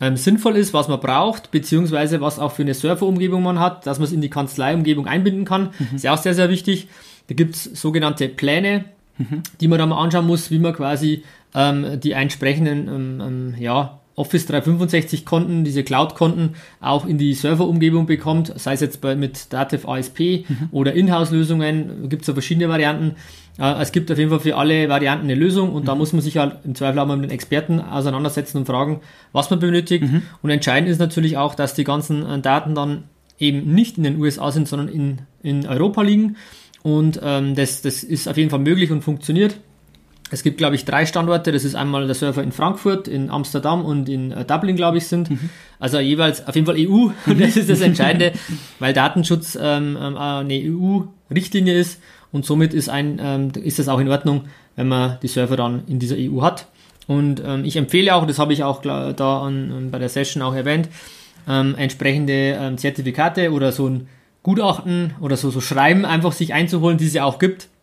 ähm, 0.00 0.16
sinnvoll 0.16 0.56
ist, 0.56 0.74
was 0.74 0.88
man 0.88 0.98
braucht, 0.98 1.52
beziehungsweise 1.52 2.20
was 2.20 2.40
auch 2.40 2.50
für 2.50 2.62
eine 2.62 2.74
Serverumgebung 2.74 3.44
man 3.44 3.60
hat, 3.60 3.86
dass 3.86 3.98
man 3.98 4.06
es 4.06 4.12
in 4.12 4.20
die 4.20 4.30
Kanzleiumgebung 4.30 5.06
einbinden 5.06 5.44
kann. 5.44 5.70
Mhm. 5.78 5.96
Ist 5.96 6.02
ja 6.02 6.12
auch 6.12 6.18
sehr, 6.18 6.34
sehr 6.34 6.50
wichtig. 6.50 6.88
Da 7.28 7.34
gibt's 7.34 7.64
sogenannte 7.64 8.28
Pläne, 8.28 8.86
mhm. 9.18 9.44
die 9.60 9.68
man 9.68 9.78
da 9.78 9.86
mal 9.86 10.02
anschauen 10.02 10.26
muss, 10.26 10.50
wie 10.50 10.58
man 10.58 10.74
quasi 10.74 11.22
ähm, 11.54 12.00
die 12.00 12.12
entsprechenden 12.12 12.88
ähm, 12.88 13.22
ähm 13.24 13.54
ja, 13.60 14.00
Office 14.16 14.46
365 14.46 15.24
Konten, 15.24 15.64
diese 15.64 15.82
Cloud-Konten 15.82 16.50
auch 16.80 17.06
in 17.06 17.18
die 17.18 17.34
Serverumgebung 17.34 18.06
bekommt, 18.06 18.52
sei 18.56 18.74
es 18.74 18.80
jetzt 18.80 19.00
bei, 19.00 19.16
mit 19.16 19.52
Dativ 19.52 19.88
ASP 19.88 20.44
mhm. 20.48 20.68
oder 20.70 20.94
Inhouse-Lösungen, 20.94 22.08
gibt 22.08 22.22
es 22.22 22.28
ja 22.28 22.34
verschiedene 22.34 22.68
Varianten. 22.68 23.16
Äh, 23.58 23.80
es 23.82 23.92
gibt 23.92 24.10
auf 24.12 24.18
jeden 24.18 24.30
Fall 24.30 24.40
für 24.40 24.56
alle 24.56 24.88
Varianten 24.88 25.24
eine 25.24 25.34
Lösung 25.34 25.72
und 25.72 25.82
mhm. 25.82 25.86
da 25.86 25.94
muss 25.94 26.12
man 26.12 26.22
sich 26.22 26.36
halt 26.36 26.58
im 26.64 26.74
Zweifel 26.74 26.98
auch 27.00 27.06
mal 27.06 27.16
mit 27.16 27.30
den 27.30 27.34
Experten 27.34 27.80
auseinandersetzen 27.80 28.58
und 28.58 28.66
fragen, 28.66 29.00
was 29.32 29.50
man 29.50 29.58
benötigt. 29.58 30.04
Mhm. 30.04 30.22
Und 30.42 30.50
entscheidend 30.50 30.88
ist 30.88 30.98
natürlich 30.98 31.36
auch, 31.36 31.54
dass 31.54 31.74
die 31.74 31.84
ganzen 31.84 32.24
äh, 32.24 32.40
Daten 32.40 32.74
dann 32.74 33.04
eben 33.38 33.74
nicht 33.74 33.98
in 33.98 34.04
den 34.04 34.20
USA 34.20 34.52
sind, 34.52 34.68
sondern 34.68 34.88
in, 34.88 35.18
in 35.42 35.66
Europa 35.66 36.02
liegen. 36.02 36.36
Und 36.82 37.18
ähm, 37.22 37.54
das, 37.54 37.82
das 37.82 38.04
ist 38.04 38.28
auf 38.28 38.36
jeden 38.36 38.50
Fall 38.50 38.60
möglich 38.60 38.92
und 38.92 39.02
funktioniert. 39.02 39.56
Es 40.34 40.42
gibt, 40.42 40.58
glaube 40.58 40.74
ich, 40.74 40.84
drei 40.84 41.06
Standorte. 41.06 41.52
Das 41.52 41.62
ist 41.62 41.76
einmal 41.76 42.06
der 42.06 42.16
Server 42.16 42.42
in 42.42 42.50
Frankfurt, 42.50 43.06
in 43.06 43.30
Amsterdam 43.30 43.84
und 43.84 44.08
in 44.08 44.32
äh, 44.32 44.44
Dublin, 44.44 44.74
glaube 44.74 44.98
ich, 44.98 45.06
sind. 45.06 45.30
Mhm. 45.30 45.48
Also 45.78 46.00
jeweils 46.00 46.44
auf 46.48 46.56
jeden 46.56 46.66
Fall 46.66 46.74
EU. 46.76 47.10
Und 47.26 47.40
das 47.40 47.56
ist 47.56 47.70
das 47.70 47.80
Entscheidende, 47.80 48.32
weil 48.80 48.92
Datenschutz 48.92 49.56
ähm, 49.60 49.96
äh, 49.96 50.00
eine 50.00 50.54
EU-Richtlinie 50.54 51.78
ist. 51.78 52.02
Und 52.32 52.44
somit 52.44 52.74
ist, 52.74 52.88
ein, 52.88 53.20
ähm, 53.22 53.52
ist 53.62 53.78
es 53.78 53.86
auch 53.86 54.00
in 54.00 54.08
Ordnung, 54.08 54.46
wenn 54.74 54.88
man 54.88 55.18
die 55.22 55.28
Server 55.28 55.56
dann 55.56 55.84
in 55.86 56.00
dieser 56.00 56.16
EU 56.18 56.42
hat. 56.42 56.66
Und 57.06 57.40
ähm, 57.46 57.64
ich 57.64 57.76
empfehle 57.76 58.12
auch, 58.12 58.26
das 58.26 58.40
habe 58.40 58.52
ich 58.52 58.64
auch 58.64 58.82
da 58.82 59.40
an, 59.40 59.90
bei 59.92 60.00
der 60.00 60.08
Session 60.08 60.42
auch 60.42 60.54
erwähnt, 60.56 60.88
ähm, 61.48 61.76
entsprechende 61.78 62.58
ähm, 62.60 62.76
Zertifikate 62.76 63.52
oder 63.52 63.70
so 63.70 63.88
ein 63.88 64.08
Gutachten 64.42 65.14
oder 65.20 65.36
so, 65.36 65.50
so 65.50 65.60
Schreiben 65.60 66.04
einfach 66.04 66.32
sich 66.32 66.52
einzuholen, 66.52 66.98
die 66.98 67.06
es 67.06 67.14
ja 67.14 67.24
auch 67.24 67.38
gibt 67.38 67.68
ähm, 67.68 67.73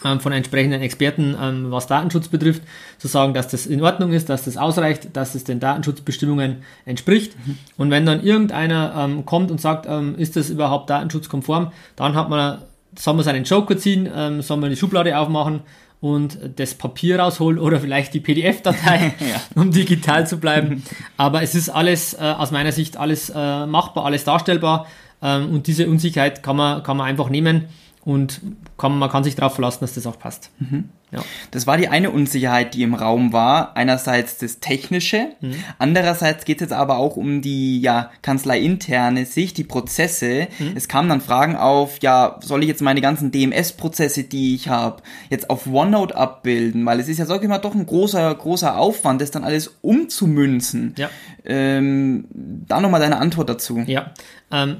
von 0.00 0.32
entsprechenden 0.32 0.80
Experten, 0.80 1.36
ähm, 1.40 1.70
was 1.70 1.86
Datenschutz 1.86 2.28
betrifft, 2.28 2.62
zu 2.98 3.08
sagen, 3.08 3.34
dass 3.34 3.48
das 3.48 3.66
in 3.66 3.82
Ordnung 3.82 4.12
ist, 4.12 4.28
dass 4.28 4.44
das 4.44 4.56
ausreicht, 4.56 5.16
dass 5.16 5.34
es 5.34 5.44
den 5.44 5.58
Datenschutzbestimmungen 5.58 6.58
entspricht. 6.84 7.34
Mhm. 7.44 7.58
Und 7.76 7.90
wenn 7.90 8.06
dann 8.06 8.22
irgendeiner 8.22 8.94
ähm, 8.96 9.26
kommt 9.26 9.50
und 9.50 9.60
sagt, 9.60 9.86
ähm, 9.88 10.14
ist 10.16 10.36
das 10.36 10.50
überhaupt 10.50 10.88
datenschutzkonform, 10.90 11.72
dann 11.96 12.14
hat 12.14 12.28
man, 12.28 12.58
soll 12.96 13.14
man 13.14 13.24
seinen 13.24 13.44
Joker 13.44 13.76
ziehen, 13.76 14.08
ähm, 14.14 14.40
soll 14.40 14.58
man 14.58 14.70
die 14.70 14.76
Schublade 14.76 15.18
aufmachen 15.18 15.60
und 16.00 16.38
das 16.56 16.74
Papier 16.74 17.18
rausholen 17.18 17.58
oder 17.58 17.80
vielleicht 17.80 18.14
die 18.14 18.20
PDF-Datei, 18.20 19.14
ja. 19.20 19.40
um 19.60 19.72
digital 19.72 20.28
zu 20.28 20.38
bleiben. 20.38 20.84
Aber 21.16 21.42
es 21.42 21.56
ist 21.56 21.70
alles 21.70 22.14
äh, 22.14 22.18
aus 22.18 22.52
meiner 22.52 22.70
Sicht 22.70 22.96
alles 22.96 23.30
äh, 23.34 23.66
machbar, 23.66 24.04
alles 24.04 24.22
darstellbar 24.22 24.86
ähm, 25.22 25.50
und 25.50 25.66
diese 25.66 25.88
Unsicherheit 25.88 26.44
kann 26.44 26.56
man, 26.56 26.84
kann 26.84 26.96
man 26.96 27.08
einfach 27.08 27.30
nehmen 27.30 27.64
und 28.08 28.40
kann, 28.78 28.98
man 28.98 29.10
kann 29.10 29.22
sich 29.22 29.34
darauf 29.34 29.52
verlassen, 29.52 29.80
dass 29.82 29.92
das 29.92 30.06
auch 30.06 30.18
passt. 30.18 30.50
Mhm. 30.60 30.88
Ja. 31.10 31.20
Das 31.50 31.66
war 31.66 31.76
die 31.76 31.88
eine 31.88 32.10
Unsicherheit, 32.10 32.72
die 32.72 32.82
im 32.82 32.94
Raum 32.94 33.34
war. 33.34 33.76
Einerseits 33.76 34.38
das 34.38 34.60
Technische, 34.60 35.28
mhm. 35.42 35.62
andererseits 35.78 36.46
geht 36.46 36.56
es 36.56 36.62
jetzt 36.62 36.72
aber 36.72 36.96
auch 36.96 37.18
um 37.18 37.42
die 37.42 37.82
ja, 37.82 38.10
kanzleiinterne 38.22 39.26
Sicht, 39.26 39.58
die 39.58 39.64
Prozesse. 39.64 40.48
Mhm. 40.58 40.72
Es 40.74 40.88
kamen 40.88 41.10
dann 41.10 41.20
Fragen 41.20 41.54
auf, 41.56 41.98
ja, 42.00 42.38
soll 42.40 42.62
ich 42.62 42.68
jetzt 42.70 42.80
meine 42.80 43.02
ganzen 43.02 43.30
DMS-Prozesse, 43.30 44.24
die 44.24 44.54
ich 44.54 44.70
habe, 44.70 45.02
jetzt 45.28 45.50
auf 45.50 45.66
OneNote 45.66 46.16
abbilden? 46.16 46.86
Weil 46.86 47.00
es 47.00 47.08
ist 47.08 47.18
ja, 47.18 47.26
sag 47.26 47.42
ich 47.42 47.48
mal, 47.48 47.58
doch 47.58 47.74
ein 47.74 47.84
großer, 47.84 48.34
großer 48.34 48.78
Aufwand, 48.78 49.20
das 49.20 49.32
dann 49.32 49.44
alles 49.44 49.76
umzumünzen. 49.82 50.94
Ja. 50.96 51.10
Ähm, 51.44 52.24
da 52.32 52.80
nochmal 52.80 53.00
deine 53.00 53.18
Antwort 53.18 53.50
dazu. 53.50 53.82
Ja, 53.86 54.12
ähm, 54.50 54.78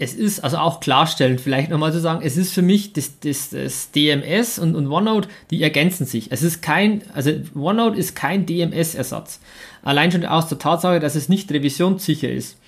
es 0.00 0.14
ist, 0.14 0.44
also 0.44 0.58
auch 0.58 0.78
klarstellen, 0.78 1.38
vielleicht 1.38 1.70
nochmal 1.70 1.92
zu 1.92 2.00
sagen, 2.00 2.20
es 2.22 2.36
ist 2.36 2.54
für 2.54 2.62
mich 2.62 2.92
das, 2.92 3.18
das, 3.18 3.50
das 3.50 3.90
DMS 3.90 4.60
und, 4.60 4.76
und 4.76 4.86
OneNote, 4.86 5.28
die 5.50 5.60
ergänzen 5.60 6.06
sich. 6.06 6.30
Es 6.30 6.44
ist 6.44 6.62
kein, 6.62 7.02
also 7.14 7.32
OneNote 7.56 7.98
ist 7.98 8.14
kein 8.14 8.46
DMS-Ersatz. 8.46 9.40
Allein 9.82 10.12
schon 10.12 10.24
aus 10.24 10.48
der 10.48 10.58
Tatsache, 10.58 11.00
dass 11.00 11.16
es 11.16 11.28
nicht 11.28 11.50
revisionssicher 11.50 12.30
ist. 12.30 12.58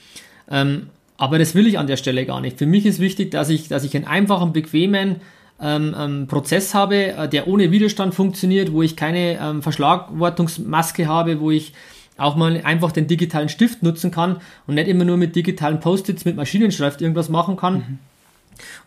Ähm, 0.50 0.88
aber 1.18 1.38
das 1.38 1.54
will 1.54 1.68
ich 1.68 1.78
an 1.78 1.87
der 1.87 1.96
Stelle 1.96 2.26
gar 2.26 2.40
nicht. 2.40 2.58
Für 2.58 2.66
mich 2.66 2.84
ist 2.84 2.99
wichtig, 2.99 3.30
dass 3.30 3.49
ich, 3.49 3.68
dass 3.68 3.84
ich 3.84 3.94
einen 3.94 4.06
einfachen, 4.06 4.52
bequemen 4.52 5.16
ähm, 5.60 5.94
ähm, 5.96 6.26
Prozess 6.26 6.75
habe, 6.75 7.12
äh, 7.12 7.28
der 7.28 7.46
ohne 7.46 7.70
Widerstand 7.70 8.12
funktioniert, 8.14 8.72
wo 8.72 8.82
ich 8.82 8.96
keine 8.96 9.38
ähm, 9.40 9.62
Verschlagwortungsmaske 9.62 11.06
habe, 11.06 11.38
wo 11.38 11.52
ich 11.52 11.75
auch 12.20 12.36
mal 12.36 12.60
einfach 12.64 12.92
den 12.92 13.06
digitalen 13.06 13.48
Stift 13.48 13.82
nutzen 13.82 14.10
kann 14.10 14.40
und 14.66 14.74
nicht 14.74 14.88
immer 14.88 15.04
nur 15.04 15.16
mit 15.16 15.36
digitalen 15.36 15.80
Post-its 15.80 16.24
mit 16.24 16.36
Maschinenschrift 16.36 17.00
irgendwas 17.00 17.28
machen 17.28 17.56
kann. 17.56 17.74
Mhm. 17.74 17.98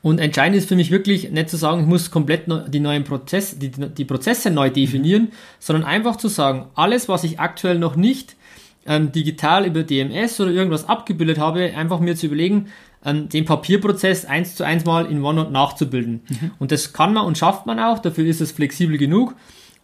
Und 0.02 0.20
entscheidend 0.20 0.58
ist 0.58 0.70
für 0.70 0.76
mich 0.76 0.92
wirklich 0.92 1.32
nicht 1.32 1.50
zu 1.50 1.58
sagen, 1.58 1.82
ich 1.82 1.88
muss 1.88 2.12
komplett 2.12 2.46
die 2.68 2.80
neuen 2.80 3.04
Prozesse, 3.04 3.58
die, 3.58 3.72
die 3.72 4.06
Prozesse 4.06 4.52
neu 4.52 4.70
definieren, 4.70 5.24
mhm. 5.24 5.32
sondern 5.60 5.86
einfach 5.86 6.18
zu 6.18 6.28
sagen, 6.28 6.68
alles, 6.76 7.10
was 7.10 7.24
ich 7.24 7.40
aktuell 7.40 7.80
noch 7.80 7.96
nicht 7.96 8.36
ähm, 8.86 9.12
digital 9.12 9.66
über 9.66 9.84
DMS 9.84 10.40
oder 10.40 10.52
irgendwas 10.52 10.88
abgebildet 10.88 11.40
habe, 11.40 11.74
einfach 11.76 12.00
mir 12.00 12.16
zu 12.16 12.28
überlegen, 12.28 12.68
ähm, 13.06 13.30
den 13.30 13.46
Papierprozess 13.46 14.26
eins 14.26 14.56
zu 14.56 14.64
eins 14.64 14.86
mal 14.86 15.06
in 15.06 15.24
OneNote 15.24 15.52
nachzubilden. 15.52 16.22
Mhm. 16.28 16.52
Und 16.60 16.72
das 16.72 16.94
kann 16.94 17.14
man 17.14 17.26
und 17.26 17.38
schafft 17.38 17.66
man 17.66 17.80
auch, 17.80 18.00
dafür 18.00 18.26
ist 18.26 18.42
es 18.42 18.52
flexibel 18.52 18.98
genug. 18.98 19.36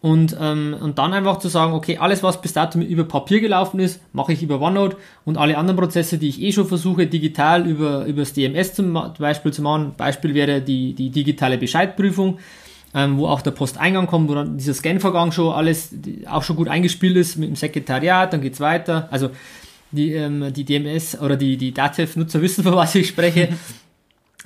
Und, 0.02 0.34
ähm, 0.40 0.74
und 0.80 0.98
dann 0.98 1.12
einfach 1.12 1.40
zu 1.40 1.48
sagen, 1.48 1.74
okay, 1.74 1.98
alles, 1.98 2.22
was 2.22 2.40
bis 2.40 2.54
dato 2.54 2.78
über 2.78 3.04
Papier 3.04 3.40
gelaufen 3.40 3.80
ist, 3.80 4.00
mache 4.14 4.32
ich 4.32 4.42
über 4.42 4.58
OneNote 4.58 4.96
und 5.26 5.36
alle 5.36 5.58
anderen 5.58 5.78
Prozesse, 5.78 6.16
die 6.16 6.28
ich 6.28 6.40
eh 6.40 6.52
schon 6.52 6.66
versuche, 6.66 7.06
digital 7.06 7.66
über, 7.66 8.06
über 8.06 8.20
das 8.20 8.32
DMS 8.32 8.72
zum 8.72 8.98
Beispiel 9.18 9.52
zu 9.52 9.60
machen. 9.60 9.92
Beispiel 9.98 10.32
wäre 10.32 10.62
die, 10.62 10.94
die 10.94 11.10
digitale 11.10 11.58
Bescheidprüfung, 11.58 12.38
ähm, 12.94 13.18
wo 13.18 13.26
auch 13.26 13.42
der 13.42 13.50
Posteingang 13.50 14.06
kommt, 14.06 14.30
wo 14.30 14.34
dann 14.34 14.56
dieser 14.56 14.72
Scanvorgang 14.72 15.32
schon 15.32 15.52
alles 15.52 15.94
auch 16.26 16.44
schon 16.44 16.56
gut 16.56 16.68
eingespielt 16.68 17.16
ist 17.16 17.36
mit 17.36 17.50
dem 17.50 17.56
Sekretariat, 17.56 18.32
dann 18.32 18.40
geht's 18.40 18.60
weiter. 18.60 19.06
Also 19.10 19.30
die, 19.90 20.14
ähm, 20.14 20.50
die 20.50 20.64
DMS 20.64 21.20
oder 21.20 21.36
die, 21.36 21.58
die 21.58 21.74
Datev-Nutzer 21.74 22.40
wissen, 22.42 22.64
von 22.64 22.74
was 22.74 22.94
ich 22.94 23.08
spreche. 23.08 23.50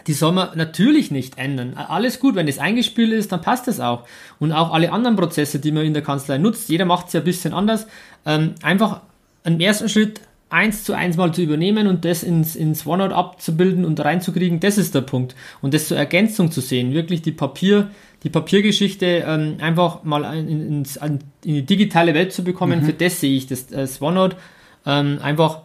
Die 0.07 0.13
soll 0.13 0.33
man 0.33 0.57
natürlich 0.57 1.11
nicht 1.11 1.39
ändern. 1.39 1.75
Alles 1.75 2.21
gut, 2.21 2.35
wenn 2.35 2.49
es 2.49 2.59
eingespielt 2.59 3.13
ist, 3.13 3.33
dann 3.33 3.41
passt 3.41 3.67
das 3.69 3.81
auch. 3.81 4.05
Und 4.39 4.53
auch 4.53 4.73
alle 4.73 4.93
anderen 4.93 5.17
Prozesse, 5.17 5.59
die 5.59 5.73
man 5.73 5.85
in 5.85 5.95
der 5.95 6.03
Kanzlei 6.03 6.39
nutzt, 6.39 6.69
jeder 6.69 6.85
macht 6.85 7.09
es 7.09 7.15
ja 7.15 7.21
ein 7.21 7.25
bisschen 7.25 7.55
anders. 7.55 7.87
Ähm, 8.27 8.55
einfach 8.63 9.01
im 9.45 9.61
ersten 9.61 9.89
Schritt 9.89 10.21
eins 10.51 10.85
zu 10.85 10.93
eins 10.93 11.17
mal 11.17 11.33
zu 11.33 11.43
übernehmen 11.43 11.87
und 11.87 12.05
das 12.05 12.23
ins, 12.23 12.55
ins 12.55 12.87
OneNote 12.87 13.15
abzubilden 13.15 13.85
und 13.85 13.99
reinzukriegen, 13.99 14.61
das 14.61 14.79
ist 14.79 14.95
der 14.95 15.01
Punkt. 15.01 15.35
Und 15.63 15.75
das 15.75 15.89
zur 15.89 15.97
Ergänzung 15.97 16.53
zu 16.53 16.61
sehen, 16.61 16.93
wirklich 16.93 17.23
die 17.23 17.33
Papier, 17.33 17.91
die 18.23 18.31
Papiergeschichte 18.31 19.25
ähm, 19.27 19.57
einfach 19.61 20.05
mal 20.05 20.23
in, 20.37 20.49
ins, 20.49 20.97
in, 20.97 21.19
die 21.43 21.63
digitale 21.63 22.15
Welt 22.15 22.33
zu 22.33 22.45
bekommen, 22.45 22.81
mhm. 22.81 22.85
für 22.85 22.93
das 22.93 23.21
sehe 23.21 23.37
ich 23.37 23.47
das, 23.47 23.67
das 23.67 24.01
OneNote 24.01 24.37
ähm, 24.87 25.19
einfach, 25.23 25.63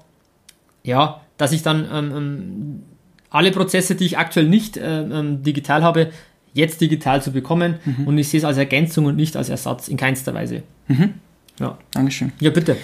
ja, 0.84 1.22
dass 1.38 1.51
ich 1.51 1.62
dann 1.62 1.88
ähm, 1.91 2.12
ähm 2.15 2.84
alle 3.29 3.51
Prozesse, 3.51 3.95
die 3.95 4.05
ich 4.05 4.17
aktuell 4.17 4.48
nicht 4.48 4.77
äh, 4.77 5.01
ähm, 5.01 5.43
digital 5.43 5.83
habe, 5.83 6.12
jetzt 6.53 6.81
digital 6.81 7.21
zu 7.21 7.31
bekommen. 7.31 7.75
Mhm. 7.86 8.07
Und 8.07 8.17
ich 8.17 8.29
sehe 8.29 8.39
es 8.39 8.43
als 8.43 8.57
Ergänzung 8.57 9.05
und 9.05 9.15
nicht 9.15 9.36
als 9.36 9.50
Ersatz 9.50 9.88
in 9.88 9.98
keinster 9.98 10.33
Weise. 10.33 10.63
Mhm. 10.88 11.15
Ja. 11.59 11.77
Dankeschön. 11.91 12.31
Ja, 12.39 12.50
bitte. 12.50 12.77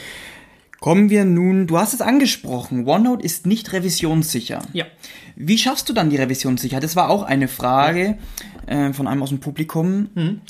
Kommen 0.80 1.10
wir 1.10 1.26
nun, 1.26 1.68
du 1.68 1.80
hast 1.80 1.94
es 1.94 2.02
angesprochen, 2.02 2.88
OneNote 2.88 3.26
ist 3.26 3.48
nicht 3.48 3.74
revisionssicher. 3.74 4.62
Ja. 4.74 4.86
Wie 5.36 5.58
schaffst 5.58 5.90
du 5.90 5.94
dann 5.94 6.10
die 6.10 6.18
Revisionssicherheit? 6.18 6.84
Das 6.84 6.96
war 6.96 7.10
auch 7.10 7.24
eine 7.24 7.48
Frage 7.48 8.18
äh, 8.68 8.94
von 8.94 9.08
einem 9.08 9.24
aus 9.24 9.30
dem 9.30 9.40
Publikum. 9.40 10.10
Mhm. 10.14 10.42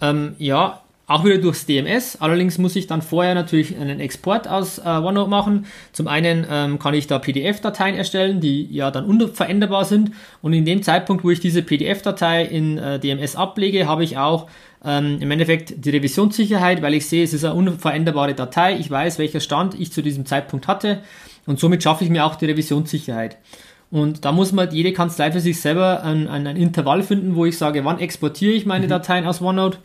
Ähm, 0.00 0.34
ja, 0.38 0.83
auch 1.06 1.24
wieder 1.24 1.38
durchs 1.38 1.66
DMS. 1.66 2.16
Allerdings 2.20 2.56
muss 2.58 2.76
ich 2.76 2.86
dann 2.86 3.02
vorher 3.02 3.34
natürlich 3.34 3.76
einen 3.76 4.00
Export 4.00 4.48
aus 4.48 4.78
äh, 4.78 4.82
OneNote 4.82 5.28
machen. 5.28 5.66
Zum 5.92 6.08
einen 6.08 6.46
ähm, 6.50 6.78
kann 6.78 6.94
ich 6.94 7.06
da 7.06 7.18
PDF-Dateien 7.18 7.94
erstellen, 7.94 8.40
die 8.40 8.64
ja 8.74 8.90
dann 8.90 9.04
unveränderbar 9.04 9.84
sind. 9.84 10.12
Und 10.40 10.54
in 10.54 10.64
dem 10.64 10.82
Zeitpunkt, 10.82 11.22
wo 11.22 11.30
ich 11.30 11.40
diese 11.40 11.62
PDF-Datei 11.62 12.44
in 12.44 12.78
äh, 12.78 12.98
DMS 12.98 13.36
ablege, 13.36 13.86
habe 13.86 14.02
ich 14.02 14.16
auch 14.16 14.48
ähm, 14.82 15.18
im 15.20 15.30
Endeffekt 15.30 15.84
die 15.84 15.90
Revisionssicherheit, 15.90 16.80
weil 16.80 16.94
ich 16.94 17.06
sehe, 17.06 17.24
es 17.24 17.34
ist 17.34 17.44
eine 17.44 17.54
unveränderbare 17.54 18.34
Datei. 18.34 18.76
Ich 18.78 18.90
weiß, 18.90 19.18
welcher 19.18 19.40
Stand 19.40 19.78
ich 19.78 19.92
zu 19.92 20.02
diesem 20.02 20.24
Zeitpunkt 20.24 20.68
hatte. 20.68 21.00
Und 21.44 21.60
somit 21.60 21.82
schaffe 21.82 22.04
ich 22.04 22.10
mir 22.10 22.24
auch 22.24 22.36
die 22.36 22.46
Revisionssicherheit. 22.46 23.36
Und 23.90 24.24
da 24.24 24.32
muss 24.32 24.52
man 24.52 24.70
jede 24.72 24.94
Kanzlei 24.94 25.30
für 25.30 25.40
sich 25.40 25.60
selber 25.60 26.02
ein, 26.02 26.26
ein, 26.28 26.46
ein 26.46 26.56
Intervall 26.56 27.02
finden, 27.02 27.36
wo 27.36 27.44
ich 27.44 27.58
sage, 27.58 27.84
wann 27.84 28.00
exportiere 28.00 28.52
ich 28.52 28.64
meine 28.64 28.86
mhm. 28.86 28.90
Dateien 28.90 29.26
aus 29.26 29.42
OneNote 29.42 29.78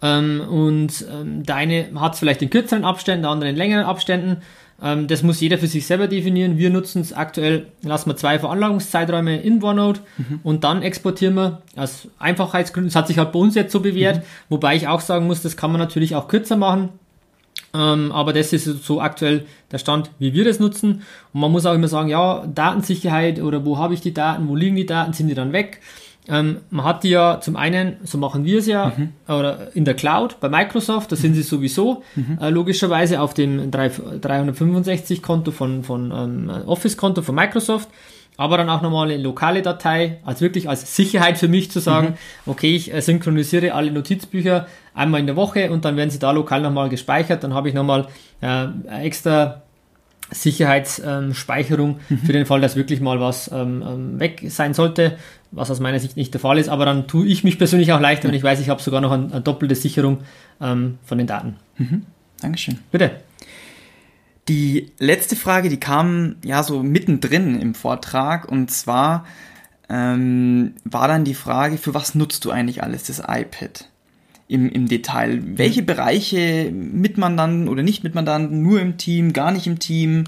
ähm, 0.00 0.40
und 0.40 1.04
ähm, 1.10 1.42
der 1.44 1.56
eine 1.56 1.88
hat 1.96 2.14
es 2.14 2.20
vielleicht 2.20 2.42
in 2.42 2.50
kürzeren 2.50 2.84
Abständen, 2.84 3.22
der 3.22 3.30
andere 3.30 3.50
in 3.50 3.56
längeren 3.56 3.84
Abständen. 3.84 4.42
Ähm, 4.80 5.08
das 5.08 5.22
muss 5.22 5.40
jeder 5.40 5.58
für 5.58 5.66
sich 5.66 5.86
selber 5.86 6.06
definieren. 6.06 6.56
Wir 6.56 6.70
nutzen 6.70 7.00
es 7.00 7.12
aktuell, 7.12 7.66
lassen 7.82 8.10
wir 8.10 8.16
zwei 8.16 8.38
Veranlagungszeiträume 8.38 9.40
in 9.40 9.62
OneNote 9.62 10.00
mhm. 10.16 10.40
und 10.44 10.62
dann 10.64 10.82
exportieren 10.82 11.34
wir 11.34 11.62
aus 11.76 12.08
Einfachheitsgründen. 12.18 12.88
Das 12.88 12.96
hat 12.96 13.08
sich 13.08 13.18
halt 13.18 13.32
bei 13.32 13.38
uns 13.40 13.56
jetzt 13.56 13.72
so 13.72 13.80
bewährt, 13.80 14.18
mhm. 14.18 14.22
wobei 14.50 14.76
ich 14.76 14.86
auch 14.86 15.00
sagen 15.00 15.26
muss, 15.26 15.42
das 15.42 15.56
kann 15.56 15.72
man 15.72 15.80
natürlich 15.80 16.14
auch 16.14 16.28
kürzer 16.28 16.56
machen. 16.56 16.90
Ähm, 17.74 18.12
aber 18.12 18.32
das 18.32 18.52
ist 18.52 18.64
so 18.64 19.00
aktuell 19.00 19.44
der 19.72 19.78
Stand, 19.78 20.10
wie 20.20 20.32
wir 20.32 20.44
das 20.44 20.60
nutzen. 20.60 21.02
Und 21.32 21.40
man 21.40 21.50
muss 21.50 21.66
auch 21.66 21.74
immer 21.74 21.88
sagen, 21.88 22.08
ja, 22.08 22.46
Datensicherheit 22.46 23.40
oder 23.40 23.64
wo 23.64 23.78
habe 23.78 23.94
ich 23.94 24.00
die 24.00 24.14
Daten, 24.14 24.48
wo 24.48 24.54
liegen 24.54 24.76
die 24.76 24.86
Daten, 24.86 25.12
sind 25.12 25.26
die 25.26 25.34
dann 25.34 25.52
weg? 25.52 25.80
Ähm, 26.30 26.58
man 26.70 26.84
hat 26.84 27.04
die 27.04 27.08
ja 27.10 27.40
zum 27.40 27.56
einen, 27.56 27.96
so 28.04 28.18
machen 28.18 28.44
wir 28.44 28.58
es 28.58 28.66
ja, 28.66 28.92
mhm. 28.94 29.12
oder 29.28 29.74
in 29.74 29.86
der 29.86 29.94
Cloud 29.94 30.40
bei 30.40 30.50
Microsoft, 30.50 31.10
da 31.10 31.16
sind 31.16 31.34
sie 31.34 31.42
sowieso 31.42 32.02
mhm. 32.16 32.38
äh, 32.40 32.50
logischerweise 32.50 33.20
auf 33.20 33.32
dem 33.32 33.70
365-Konto 33.70 35.52
von, 35.52 35.84
von 35.84 36.12
ähm, 36.14 36.50
Office-Konto 36.66 37.22
von 37.22 37.34
Microsoft, 37.34 37.88
aber 38.36 38.58
dann 38.58 38.68
auch 38.68 38.82
nochmal 38.82 39.10
eine 39.10 39.22
lokale 39.22 39.62
Datei, 39.62 40.18
als 40.24 40.42
wirklich 40.42 40.68
als 40.68 40.94
Sicherheit 40.94 41.38
für 41.38 41.48
mich 41.48 41.70
zu 41.70 41.80
sagen, 41.80 42.08
mhm. 42.08 42.50
okay, 42.52 42.76
ich 42.76 42.92
äh, 42.92 43.00
synchronisiere 43.00 43.72
alle 43.72 43.90
Notizbücher 43.90 44.66
einmal 44.92 45.20
in 45.20 45.26
der 45.26 45.36
Woche 45.36 45.70
und 45.70 45.86
dann 45.86 45.96
werden 45.96 46.10
sie 46.10 46.18
da 46.18 46.30
lokal 46.30 46.60
nochmal 46.60 46.90
gespeichert, 46.90 47.42
dann 47.42 47.54
habe 47.54 47.68
ich 47.70 47.74
nochmal 47.74 48.06
äh, 48.42 48.66
extra 49.02 49.62
Sicherheitsspeicherung 50.30 52.00
mhm. 52.08 52.18
für 52.18 52.32
den 52.32 52.46
Fall, 52.46 52.60
dass 52.60 52.76
wirklich 52.76 53.00
mal 53.00 53.20
was 53.20 53.50
ähm, 53.52 53.82
ähm, 53.86 54.20
weg 54.20 54.44
sein 54.48 54.74
sollte, 54.74 55.16
was 55.50 55.70
aus 55.70 55.80
meiner 55.80 56.00
Sicht 56.00 56.16
nicht 56.16 56.34
der 56.34 56.40
Fall 56.40 56.58
ist. 56.58 56.68
Aber 56.68 56.84
dann 56.84 57.06
tue 57.06 57.26
ich 57.26 57.44
mich 57.44 57.58
persönlich 57.58 57.92
auch 57.92 58.00
leichter, 58.00 58.28
wenn 58.28 58.34
ich 58.34 58.42
weiß, 58.42 58.60
ich 58.60 58.68
habe 58.68 58.82
sogar 58.82 59.00
noch 59.00 59.12
eine, 59.12 59.32
eine 59.32 59.40
doppelte 59.40 59.74
Sicherung 59.74 60.18
ähm, 60.60 60.98
von 61.04 61.18
den 61.18 61.26
Daten. 61.26 61.56
Mhm. 61.78 62.02
Dankeschön. 62.40 62.78
Bitte. 62.90 63.12
Die 64.48 64.92
letzte 64.98 65.36
Frage, 65.36 65.68
die 65.68 65.80
kam 65.80 66.36
ja 66.42 66.62
so 66.62 66.82
mittendrin 66.82 67.60
im 67.60 67.74
Vortrag 67.74 68.50
und 68.50 68.70
zwar 68.70 69.26
ähm, 69.90 70.74
war 70.84 71.08
dann 71.08 71.24
die 71.24 71.34
Frage, 71.34 71.78
für 71.78 71.94
was 71.94 72.14
nutzt 72.14 72.44
du 72.44 72.50
eigentlich 72.50 72.82
alles 72.82 73.04
das 73.04 73.18
iPad? 73.20 73.88
Im, 74.48 74.68
im 74.70 74.88
Detail. 74.88 75.40
Welche 75.44 75.82
Bereiche 75.82 76.70
mit 76.72 77.18
man 77.18 77.36
dann 77.36 77.68
oder 77.68 77.82
nicht 77.82 78.02
mit 78.02 78.14
man 78.14 78.26
dann, 78.26 78.62
nur 78.62 78.80
im 78.80 78.96
Team, 78.96 79.32
gar 79.32 79.52
nicht 79.52 79.66
im 79.66 79.78
Team? 79.78 80.24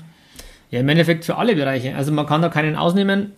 Ja, 0.70 0.80
im 0.80 0.88
Endeffekt 0.88 1.24
für 1.24 1.36
alle 1.36 1.56
Bereiche. 1.56 1.96
Also 1.96 2.12
man 2.12 2.26
kann 2.26 2.42
da 2.42 2.48
keinen 2.48 2.76
ausnehmen. 2.76 3.32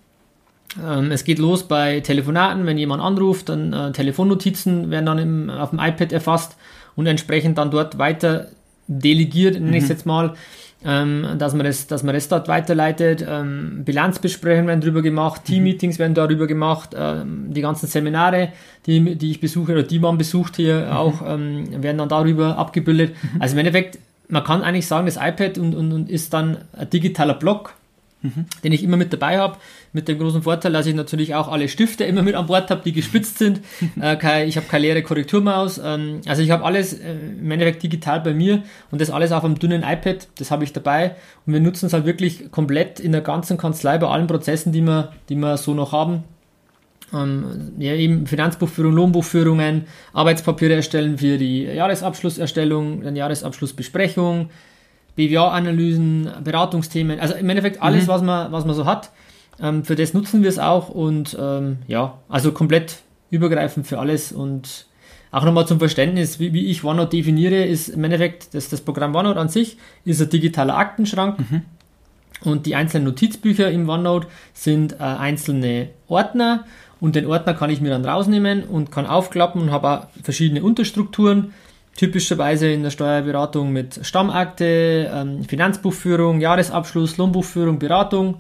Ähm, 0.83 1.11
es 1.11 1.25
geht 1.25 1.39
los 1.39 1.69
bei 1.69 2.01
Telefonaten, 2.01 2.67
wenn 2.67 2.79
jemand 2.79 3.03
anruft, 3.03 3.49
dann 3.49 3.73
äh, 3.73 3.93
Telefonnotizen 3.93 4.91
werden 4.91 5.07
dann 5.07 5.19
im, 5.19 5.51
auf 5.51 5.71
dem 5.71 5.79
iPad 5.79 6.13
erfasst 6.13 6.57
und 6.97 7.07
entsprechend 7.07 7.59
dann 7.59 7.71
dort 7.71 7.99
weiter 7.99 8.49
delegiert, 8.87 9.55
nenne 9.55 9.77
ich 9.77 9.85
es 9.85 9.89
mhm. 9.89 9.95
jetzt 9.95 10.07
mal 10.07 10.35
ähm, 10.85 11.27
dass, 11.39 11.55
man 11.55 11.65
das, 11.65 11.87
dass 11.87 12.03
man 12.03 12.15
das 12.15 12.29
dort 12.29 12.49
weiterleitet. 12.49 13.25
Ähm, 13.29 13.83
Bilanzbesprechungen 13.85 14.67
werden 14.67 14.81
darüber 14.81 15.03
gemacht, 15.03 15.43
mhm. 15.43 15.53
Teammeetings 15.53 15.99
werden 15.99 16.15
darüber 16.15 16.47
gemacht, 16.47 16.91
ähm, 16.97 17.53
die 17.53 17.61
ganzen 17.61 17.87
Seminare, 17.87 18.51
die, 18.87 19.17
die 19.17 19.31
ich 19.31 19.41
besuche 19.41 19.73
oder 19.73 19.83
die 19.83 19.99
man 19.99 20.19
besucht 20.19 20.57
hier 20.57 20.87
mhm. 20.87 20.93
auch, 20.93 21.23
ähm, 21.27 21.83
werden 21.83 21.99
dann 21.99 22.09
darüber 22.09 22.59
abgebildet. 22.59 23.15
Mhm. 23.23 23.43
Also 23.43 23.55
im 23.55 23.59
Endeffekt, 23.61 23.99
man 24.29 24.45
kann 24.45 24.63
eigentlich 24.63 24.87
sagen, 24.87 25.07
das 25.07 25.17
iPad 25.17 25.59
und, 25.59 25.75
und, 25.75 25.93
und 25.93 26.11
ist 26.11 26.33
dann 26.33 26.59
ein 26.77 26.89
digitaler 26.91 27.35
Block, 27.35 27.75
mhm. 28.23 28.47
den 28.65 28.73
ich 28.73 28.83
immer 28.83 28.97
mit 28.97 29.13
dabei 29.13 29.39
habe. 29.39 29.59
Mit 29.93 30.09
dem 30.09 30.19
großen 30.19 30.43
Vorteil, 30.43 30.73
dass 30.73 30.87
ich 30.87 30.95
natürlich 30.95 31.35
auch 31.35 31.49
alle 31.49 31.69
Stifte 31.69 32.05
immer 32.05 32.23
mit 32.23 32.35
an 32.35 32.47
Bord 32.47 32.71
habe, 32.71 32.83
die 32.85 32.93
gespitzt 32.93 33.39
sind. 33.39 33.61
äh, 34.01 34.17
kein, 34.17 34.49
ich 34.49 34.57
habe 34.57 34.67
keine 34.69 34.87
leere 34.87 35.03
Korrekturmaus. 35.03 35.81
Ähm, 35.85 36.21
also 36.27 36.43
ich 36.43 36.51
habe 36.51 36.65
alles 36.65 36.95
äh, 36.95 37.13
im 37.13 37.51
Endeffekt 37.51 37.83
digital 37.83 38.21
bei 38.21 38.33
mir 38.33 38.63
und 38.91 39.01
das 39.01 39.11
alles 39.11 39.33
auf 39.33 39.45
einem 39.45 39.59
dünnen 39.59 39.83
iPad. 39.83 40.29
Das 40.39 40.51
habe 40.51 40.65
ich 40.65 40.73
dabei. 40.73 41.17
Und 41.47 41.53
wir 41.53 41.61
nutzen 41.61 41.87
es 41.87 41.93
halt 41.93 42.07
wirklich 42.07 42.51
komplett 42.51 43.01
in 43.01 43.13
der 43.13 43.21
ganzen 43.21 43.59
Kanzlei 43.59 43.99
bei 43.99 44.07
allen 44.07 44.27
Prozessen, 44.27 44.73
die 44.73 44.83
wir, 44.83 45.13
die 45.29 45.37
wir 45.37 45.57
so 45.57 45.75
noch 45.75 45.93
haben. 45.93 46.25
Ähm, 47.13 47.73
ja, 47.79 47.93
eben 47.93 48.27
Finanzbuchführung, 48.27 48.93
Lohnbuchführungen, 48.95 49.85
Arbeitspapiere 50.15 50.75
erstellen 50.75 51.19
für 51.19 51.37
die 51.37 51.65
Jahresabschlusserstellung, 51.65 53.03
dann 53.03 53.17
Jahresabschlussbesprechung, 53.17 54.49
BWA-Analysen, 55.17 56.31
Beratungsthemen, 56.43 57.21
also 57.21 57.35
im 57.35 57.49
Endeffekt 57.49 57.83
alles, 57.83 58.05
mhm. 58.05 58.09
was, 58.09 58.23
man, 58.23 58.53
was 58.53 58.65
man 58.65 58.75
so 58.75 58.87
hat. 58.87 59.11
Ähm, 59.61 59.85
für 59.85 59.97
das 59.97 60.15
nutzen 60.15 60.43
wir 60.43 60.49
es 60.49 60.59
auch 60.59 60.89
und 60.89 61.37
ähm, 61.39 61.79
ja, 61.87 62.19
also 62.29 62.53
komplett 62.53 62.99
übergreifend 63.31 63.87
für 63.87 63.99
alles 63.99 64.33
und 64.33 64.87
auch 65.31 65.45
nochmal 65.45 65.67
zum 65.67 65.79
Verständnis, 65.79 66.39
wie, 66.41 66.53
wie 66.53 66.67
ich 66.67 66.85
OneNote 66.85 67.17
definiere, 67.17 67.65
ist 67.65 67.89
im 67.89 68.05
Endeffekt, 68.05 68.55
dass 68.55 68.69
das 68.69 68.83
Programm 68.83 69.15
OneNote 69.15 69.41
an 69.41 69.49
sich 69.49 69.79
ist 70.05 70.21
ein 70.21 70.29
digitaler 70.29 70.77
Aktenschrank 70.77 71.39
mhm. 71.39 71.63
und 72.45 72.67
die 72.67 72.75
einzelnen 72.75 73.05
Notizbücher 73.05 73.71
im 73.71 73.89
OneNote 73.89 74.29
sind 74.53 74.95
äh, 74.95 74.97
einzelne 74.99 75.91
Ordner 76.09 76.65
und 77.01 77.17
den 77.17 77.27
Ordner 77.27 77.55
kann 77.55 77.71
ich 77.71 77.81
mir 77.81 77.91
dann 77.91 78.05
rausnehmen 78.05 78.65
und 78.65 78.91
kann 78.91 79.07
aufklappen 79.07 79.61
und 79.61 79.71
habe 79.73 79.89
auch 79.89 80.07
verschiedene 80.23 80.63
Unterstrukturen 80.63 81.53
typischerweise 81.97 82.71
in 82.71 82.83
der 82.83 82.91
Steuerberatung 82.91 83.73
mit 83.73 84.01
Stammakte, 84.03 85.11
ähm, 85.13 85.45
Finanzbuchführung, 85.45 86.41
Jahresabschluss, 86.41 87.17
Lohnbuchführung, 87.17 87.79
Beratung. 87.79 88.37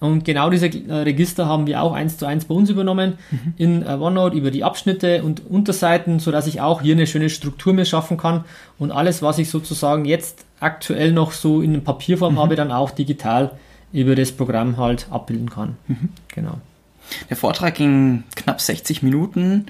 Und 0.00 0.24
genau 0.24 0.48
diese 0.50 0.66
äh, 0.66 0.92
Register 0.92 1.46
haben 1.46 1.66
wir 1.66 1.82
auch 1.82 1.92
eins 1.92 2.18
zu 2.18 2.26
eins 2.26 2.44
bei 2.44 2.54
uns 2.54 2.70
übernommen 2.70 3.18
mhm. 3.30 3.54
in 3.56 3.82
äh, 3.82 3.90
OneNote 3.90 4.36
über 4.36 4.50
die 4.50 4.62
Abschnitte 4.62 5.22
und 5.24 5.44
Unterseiten, 5.48 6.20
sodass 6.20 6.46
ich 6.46 6.60
auch 6.60 6.82
hier 6.82 6.94
eine 6.94 7.06
schöne 7.06 7.30
Struktur 7.30 7.72
mir 7.72 7.84
schaffen 7.84 8.16
kann 8.16 8.44
und 8.78 8.92
alles, 8.92 9.22
was 9.22 9.38
ich 9.38 9.50
sozusagen 9.50 10.04
jetzt 10.04 10.44
aktuell 10.60 11.12
noch 11.12 11.32
so 11.32 11.62
in 11.62 11.82
Papierform 11.82 12.34
mhm. 12.34 12.38
habe, 12.38 12.56
dann 12.56 12.70
auch 12.70 12.90
digital 12.90 13.52
über 13.92 14.14
das 14.14 14.32
Programm 14.32 14.76
halt 14.76 15.06
abbilden 15.10 15.50
kann. 15.50 15.76
Mhm. 15.88 16.10
Genau. 16.28 16.58
Der 17.30 17.36
Vortrag 17.36 17.74
ging 17.74 18.24
knapp 18.36 18.60
60 18.60 19.02
Minuten. 19.02 19.66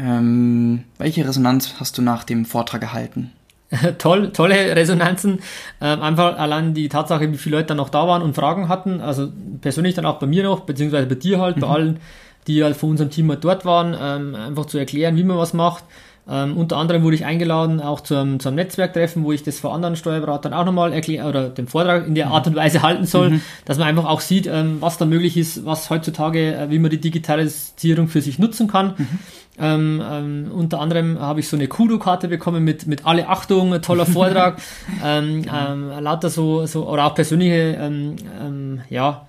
Ähm, 0.00 0.84
welche 0.98 1.26
Resonanz 1.26 1.74
hast 1.78 1.98
du 1.98 2.02
nach 2.02 2.24
dem 2.24 2.44
Vortrag 2.44 2.82
erhalten? 2.82 3.32
Toll, 3.98 4.32
tolle 4.32 4.74
Resonanzen. 4.74 5.40
Ähm, 5.80 6.02
einfach 6.02 6.38
allein 6.38 6.74
die 6.74 6.88
Tatsache, 6.88 7.30
wie 7.30 7.36
viele 7.36 7.58
Leute 7.58 7.68
dann 7.68 7.76
noch 7.76 7.88
da 7.88 8.08
waren 8.08 8.22
und 8.22 8.34
Fragen 8.34 8.68
hatten. 8.68 9.00
Also 9.00 9.28
persönlich 9.60 9.94
dann 9.94 10.06
auch 10.06 10.18
bei 10.18 10.26
mir 10.26 10.42
noch, 10.42 10.60
beziehungsweise 10.60 11.06
bei 11.06 11.14
dir 11.14 11.38
halt, 11.38 11.56
mhm. 11.56 11.60
bei 11.60 11.68
allen, 11.68 12.00
die 12.48 12.64
halt 12.64 12.76
von 12.76 12.90
unserem 12.90 13.10
Team 13.10 13.28
halt 13.28 13.44
dort 13.44 13.64
waren, 13.64 13.96
ähm, 14.00 14.34
einfach 14.34 14.66
zu 14.66 14.78
erklären, 14.78 15.16
wie 15.16 15.22
man 15.22 15.38
was 15.38 15.52
macht. 15.52 15.84
Ähm, 16.28 16.56
unter 16.56 16.76
anderem 16.76 17.02
wurde 17.02 17.16
ich 17.16 17.24
eingeladen 17.24 17.80
auch 17.80 18.00
zum, 18.00 18.38
zum 18.40 18.54
Netzwerktreffen, 18.54 19.24
wo 19.24 19.32
ich 19.32 19.42
das 19.42 19.58
vor 19.58 19.74
anderen 19.74 19.96
Steuerberatern 19.96 20.52
auch 20.52 20.64
nochmal 20.64 20.92
erkläre 20.92 21.28
oder 21.28 21.48
den 21.48 21.66
Vortrag 21.66 22.06
in 22.06 22.14
der 22.14 22.26
mhm. 22.26 22.32
Art 22.32 22.46
und 22.46 22.56
Weise 22.56 22.82
halten 22.82 23.06
soll, 23.06 23.30
mhm. 23.30 23.40
dass 23.64 23.78
man 23.78 23.88
einfach 23.88 24.04
auch 24.04 24.20
sieht, 24.20 24.46
ähm, 24.46 24.76
was 24.80 24.98
da 24.98 25.06
möglich 25.06 25.36
ist, 25.36 25.64
was 25.64 25.90
heutzutage, 25.90 26.54
äh, 26.54 26.70
wie 26.70 26.78
man 26.78 26.90
die 26.90 27.00
Digitalisierung 27.00 28.08
für 28.08 28.20
sich 28.20 28.38
nutzen 28.38 28.68
kann. 28.68 28.94
Mhm. 28.96 29.18
Ähm, 29.58 30.02
ähm, 30.08 30.50
unter 30.54 30.80
anderem 30.80 31.18
habe 31.18 31.40
ich 31.40 31.48
so 31.48 31.56
eine 31.56 31.68
Kudo-Karte 31.68 32.28
bekommen 32.28 32.64
mit, 32.64 32.86
mit 32.86 33.04
alle 33.06 33.28
Achtung, 33.28 33.80
toller 33.82 34.06
Vortrag, 34.06 34.58
ähm, 35.04 35.44
ähm, 35.52 35.90
lauter 36.00 36.30
so, 36.30 36.64
so, 36.66 36.88
oder 36.88 37.06
auch 37.06 37.14
persönliche, 37.14 37.76
ähm, 37.78 38.16
ähm, 38.40 38.80
ja, 38.88 39.26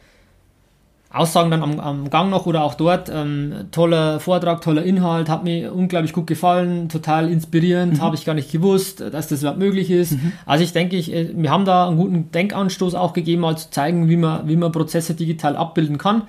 Aussagen 1.14 1.52
dann 1.52 1.62
am, 1.62 1.80
am 1.80 2.10
Gang 2.10 2.30
noch 2.30 2.46
oder 2.46 2.64
auch 2.64 2.76
dort. 2.76 3.12
Ähm, 3.14 3.54
toller 3.72 4.20
Vortrag, 4.20 4.62
toller 4.62 4.84
Inhalt, 4.84 5.30
hat 5.30 5.44
mir 5.44 5.74
unglaublich 5.74 6.14
gut 6.14 6.28
gefallen, 6.28 6.88
total 6.88 7.30
inspirierend, 7.30 7.94
mhm. 7.94 8.02
habe 8.02 8.16
ich 8.16 8.26
gar 8.26 8.34
nicht 8.34 8.52
gewusst, 8.52 9.02
dass 9.02 9.28
das 9.28 9.42
überhaupt 9.42 9.60
möglich 9.60 9.92
ist. 9.92 10.14
Mhm. 10.14 10.32
Also 10.46 10.64
ich 10.64 10.72
denke, 10.72 10.96
ich, 10.96 11.14
äh, 11.14 11.30
wir 11.36 11.52
haben 11.52 11.66
da 11.66 11.88
einen 11.88 11.98
guten 11.98 12.32
Denkanstoß 12.32 12.96
auch 12.96 13.14
gegeben, 13.14 13.42
mal 13.42 13.58
zu 13.58 13.70
zeigen, 13.70 14.08
wie 14.10 14.18
man, 14.18 14.48
wie 14.48 14.56
man 14.56 14.72
Prozesse 14.72 15.14
digital 15.14 15.56
abbilden 15.56 15.98
kann 15.98 16.24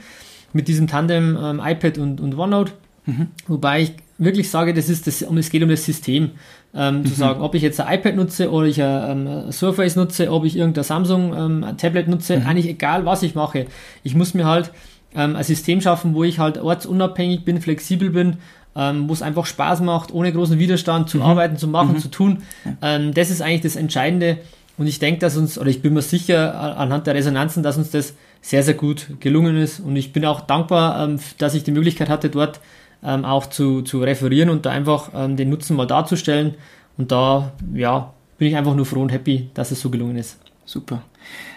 mit 0.53 0.69
diesem 0.69 0.87
Tandem 0.87 1.39
ähm, 1.41 1.61
iPad 1.65 1.99
und, 1.99 2.21
und 2.21 2.37
OneNote. 2.37 2.73
Mhm. 3.07 3.29
Wobei 3.47 3.83
ich 3.83 3.93
wirklich 4.19 4.51
sage, 4.51 4.75
das 4.75 4.89
ist 4.89 5.07
das, 5.07 5.23
es 5.23 5.51
geht 5.51 5.63
um 5.63 5.69
das 5.69 5.85
System. 5.85 6.33
Ähm, 6.75 7.01
mhm. 7.01 7.07
Zu 7.07 7.15
sagen, 7.15 7.43
ob 7.43 7.55
ich 7.55 7.63
jetzt 7.63 7.81
ein 7.81 7.99
iPad 7.99 8.17
nutze 8.17 8.51
oder 8.51 8.67
ich 8.67 8.83
ein 8.83 9.27
ähm, 9.27 9.53
Surface 9.53 9.95
nutze, 9.97 10.33
ob 10.33 10.45
ich 10.47 10.57
irgendein 10.57 10.85
Samsung 10.85 11.35
ähm, 11.37 11.77
Tablet 11.77 12.09
nutze, 12.09 12.39
mhm. 12.39 12.47
eigentlich 12.47 12.69
egal, 12.69 13.05
was 13.05 13.23
ich 13.23 13.35
mache. 13.35 13.67
Ich 14.03 14.15
muss 14.15 14.33
mir 14.33 14.47
halt 14.47 14.71
ähm, 15.15 15.37
ein 15.37 15.45
System 15.45 15.83
schaffen, 15.83 16.15
wo 16.15 16.25
ich 16.25 16.39
halt 16.39 16.57
ortsunabhängig 16.57 17.45
bin, 17.45 17.61
flexibel 17.61 18.09
bin, 18.09 18.39
ähm, 18.75 19.09
wo 19.09 19.13
es 19.13 19.21
einfach 19.21 19.45
Spaß 19.45 19.83
macht, 19.83 20.13
ohne 20.13 20.33
großen 20.33 20.59
Widerstand 20.59 21.11
zu 21.11 21.19
mhm. 21.19 21.25
arbeiten, 21.25 21.57
zu 21.59 21.69
machen, 21.69 21.95
mhm. 21.95 21.99
zu 21.99 22.09
tun. 22.09 22.43
Ähm, 22.81 23.13
das 23.13 23.31
ist 23.31 23.43
eigentlich 23.43 23.61
das 23.61 23.77
Entscheidende. 23.77 24.39
Und 24.79 24.87
ich 24.87 24.99
denke, 24.99 25.21
dass 25.21 25.37
uns, 25.37 25.59
oder 25.59 25.69
ich 25.69 25.83
bin 25.83 25.93
mir 25.93 26.01
sicher 26.01 26.79
anhand 26.79 27.07
der 27.07 27.15
Resonanzen, 27.15 27.63
dass 27.63 27.77
uns 27.77 27.91
das 27.91 28.15
sehr, 28.41 28.63
sehr 28.63 28.75
gut 28.75 29.09
gelungen 29.21 29.57
ist. 29.57 29.81
Und 29.81 29.97
ich 29.97 30.13
bin 30.13 30.25
auch 30.25 30.41
dankbar, 30.41 31.05
ähm, 31.05 31.21
dass 31.37 31.55
ich 31.55 31.65
die 31.65 31.71
Möglichkeit 31.71 32.09
hatte, 32.09 32.31
dort 32.31 32.61
ähm, 33.05 33.25
auch 33.25 33.47
zu, 33.47 33.83
zu 33.83 34.01
referieren 34.01 34.51
und 34.51 34.67
da 34.67 34.71
einfach 34.71 35.11
ähm, 35.15 35.37
den 35.37 35.51
Nutzen 35.51 35.77
mal 35.77 35.87
darzustellen. 35.87 36.55
Und 36.97 37.13
da, 37.13 37.53
ja, 37.75 38.13
bin 38.39 38.49
ich 38.49 38.57
einfach 38.57 38.75
nur 38.75 38.87
froh 38.87 39.03
und 39.03 39.13
happy, 39.13 39.51
dass 39.55 39.71
es 39.71 39.81
so 39.81 39.91
gelungen 39.91 40.17
ist. 40.17 40.39
Super. 40.65 41.03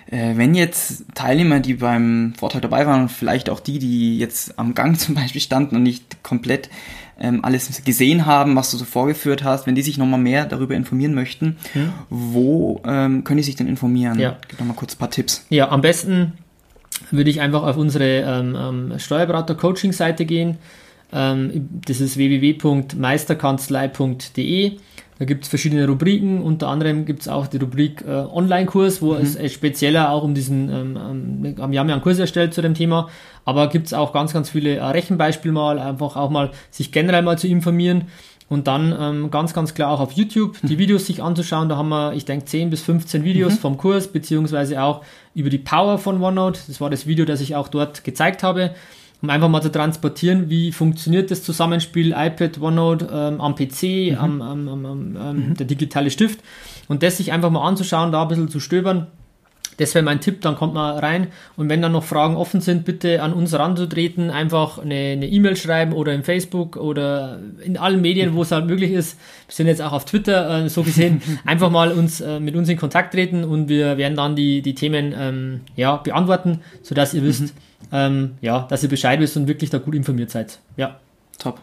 Äh, 0.08 0.34
wenn 0.36 0.56
jetzt 0.56 1.06
Teilnehmer, 1.16 1.60
die 1.60 1.76
beim 1.76 2.34
Vortrag 2.38 2.62
dabei 2.62 2.86
waren, 2.86 3.10
vielleicht 3.10 3.50
auch 3.50 3.60
die, 3.60 3.80
die 3.80 4.20
jetzt 4.20 4.58
am 4.60 4.74
Gang 4.76 5.00
zum 5.00 5.16
Beispiel 5.16 5.42
standen 5.42 5.76
und 5.76 5.84
nicht 5.84 6.24
komplett 6.24 6.70
ähm, 7.20 7.46
alles 7.46 7.84
gesehen 7.84 8.26
haben, 8.26 8.56
was 8.56 8.72
du 8.72 8.78
so 8.78 8.86
vorgeführt 8.86 9.44
hast, 9.44 9.68
wenn 9.68 9.76
die 9.76 9.82
sich 9.82 9.98
nochmal 9.98 10.20
mehr 10.20 10.46
darüber 10.46 10.76
informieren 10.76 11.14
möchten, 11.14 11.58
hm. 11.74 11.94
wo 12.10 12.82
ähm, 12.86 13.24
können 13.24 13.38
die 13.38 13.44
sich 13.44 13.56
denn 13.56 13.68
informieren? 13.68 14.20
Ja. 14.20 14.38
Gib 14.48 14.60
nochmal 14.60 14.76
kurz 14.76 14.96
ein 14.96 15.00
paar 15.00 15.12
Tipps. 15.12 15.46
Ja, 15.50 15.70
am 15.70 15.82
besten 15.82 16.34
würde 17.12 17.30
ich 17.30 17.42
einfach 17.42 17.64
auf 17.64 17.78
unsere 17.78 18.22
ähm, 18.22 18.56
ähm 18.60 19.00
Steuerberater-Coaching-Seite 19.00 20.26
gehen. 20.26 20.58
Ähm, 21.16 21.70
das 21.88 22.02
ist 22.02 22.18
www.meisterkanzlei.de. 22.18 24.74
Da 25.18 25.24
gibt 25.24 25.46
es 25.46 25.50
verschiedene 25.50 25.88
Rubriken, 25.88 26.42
unter 26.42 26.68
anderem 26.68 27.06
gibt 27.06 27.22
es 27.22 27.30
auch 27.30 27.48
die 27.48 27.56
Rubrik 27.56 28.04
äh, 28.06 28.10
Online-Kurs, 28.10 29.02
wo 29.02 29.14
mhm. 29.14 29.22
es 29.22 29.38
äh, 29.38 29.48
spezieller 29.48 30.10
auch 30.10 30.24
um 30.24 30.36
diesen, 30.36 30.70
ähm, 30.70 30.98
ähm, 30.98 31.56
wir 31.72 31.80
haben 31.80 31.88
ja 31.88 31.96
einen 31.96 32.02
Kurs 32.02 32.20
erstellt 32.20 32.54
zu 32.54 32.62
dem 32.62 32.74
Thema, 32.74 33.08
aber 33.46 33.70
gibt 33.70 33.88
es 33.88 33.94
auch 33.94 34.12
ganz, 34.12 34.34
ganz 34.34 34.50
viele 34.50 34.76
äh, 34.76 34.84
Rechenbeispiele 34.84 35.54
mal, 35.54 35.80
einfach 35.80 36.18
auch 36.18 36.30
mal 36.30 36.52
sich 36.70 36.92
generell 36.92 37.22
mal 37.22 37.38
zu 37.38 37.48
informieren 37.48 38.10
und 38.50 38.68
dann 38.68 38.94
ähm, 39.00 39.32
ganz, 39.32 39.54
ganz 39.54 39.74
klar 39.74 39.92
auch 39.92 40.02
auf 40.02 40.12
YouTube 40.12 40.58
die 40.64 40.74
mhm. 40.74 40.80
Videos 40.80 41.06
sich 41.06 41.24
anzuschauen. 41.24 41.70
Da 41.70 41.78
haben 41.78 41.88
wir, 41.88 42.12
ich 42.14 42.26
denke, 42.26 42.44
10 42.44 42.70
bis 42.70 42.82
15 42.82 43.24
Videos 43.24 43.54
mhm. 43.54 43.60
vom 43.60 43.78
Kurs, 43.78 44.10
beziehungsweise 44.10 44.84
auch 44.84 45.02
über 45.34 45.50
die 45.50 45.60
Power 45.60 45.98
von 45.98 46.22
OneNote. 46.22 46.60
Das 46.68 46.82
war 46.82 46.90
das 46.90 47.08
Video, 47.08 47.24
das 47.24 47.40
ich 47.40 47.56
auch 47.56 47.70
dort 47.70 48.04
gezeigt 48.04 48.44
habe 48.44 48.72
um 49.26 49.32
einfach 49.32 49.50
mal 49.50 49.62
zu 49.62 49.72
transportieren, 49.72 50.50
wie 50.52 50.72
funktioniert 50.72 51.32
das 51.32 51.42
Zusammenspiel 51.42 52.14
iPad, 52.16 52.62
OneNote 52.62 53.10
ähm, 53.12 53.42
am 53.42 53.56
PC, 53.56 54.12
mhm. 54.12 54.18
am, 54.20 54.42
am, 54.42 54.68
am, 54.68 55.18
am 55.18 55.36
mhm. 55.38 55.54
der 55.56 55.66
digitale 55.66 56.12
Stift 56.12 56.42
und 56.88 57.02
das 57.02 57.18
sich 57.18 57.32
einfach 57.32 57.50
mal 57.50 57.68
anzuschauen, 57.68 58.12
da 58.12 58.22
ein 58.22 58.28
bisschen 58.28 58.50
zu 58.50 58.60
stöbern. 58.60 59.08
Das 59.78 59.94
wäre 59.94 60.06
mein 60.06 60.22
Tipp, 60.22 60.40
dann 60.40 60.56
kommt 60.56 60.74
man 60.76 60.98
rein 61.00 61.28
und 61.58 61.68
wenn 61.68 61.82
dann 61.82 61.92
noch 61.92 62.04
Fragen 62.04 62.38
offen 62.38 62.62
sind, 62.62 62.86
bitte 62.86 63.22
an 63.22 63.34
uns 63.34 63.54
ranzutreten, 63.54 64.30
einfach 64.30 64.78
eine 64.78 65.28
E-Mail 65.28 65.54
e 65.54 65.56
schreiben 65.56 65.92
oder 65.92 66.14
im 66.14 66.24
Facebook 66.24 66.78
oder 66.78 67.40
in 67.62 67.76
allen 67.76 68.00
Medien, 68.00 68.36
wo 68.36 68.44
es 68.44 68.52
halt 68.52 68.68
möglich 68.68 68.92
ist. 68.92 69.18
Wir 69.48 69.56
sind 69.56 69.68
jetzt 69.68 69.82
auch 69.82 69.92
auf 69.92 70.06
Twitter 70.06 70.66
äh, 70.66 70.70
so 70.70 70.84
gesehen, 70.84 71.22
einfach 71.46 71.72
mal 71.72 71.92
uns 71.92 72.22
äh, 72.22 72.40
mit 72.40 72.56
uns 72.56 72.70
in 72.70 72.78
Kontakt 72.78 73.14
treten 73.14 73.44
und 73.44 73.68
wir 73.68 73.98
werden 73.98 74.16
dann 74.16 74.36
die, 74.36 74.62
die 74.62 74.76
Themen 74.76 75.14
ähm, 75.18 75.62
ja, 75.76 75.98
beantworten, 75.98 76.62
sodass 76.84 77.14
ihr 77.16 77.24
wisst, 77.24 77.42
mhm 77.42 77.75
ähm, 77.92 78.36
ja, 78.42 78.66
dass 78.70 78.84
ihr 78.84 78.90
Bescheid 78.90 79.20
wisst 79.20 79.38
und 79.38 79.48
wirklich 79.48 79.70
da 79.70 79.78
gut 79.78 79.96
informiert 79.96 80.32
seid. 80.32 80.60
Ja. 80.78 81.00
Top. 81.38 81.60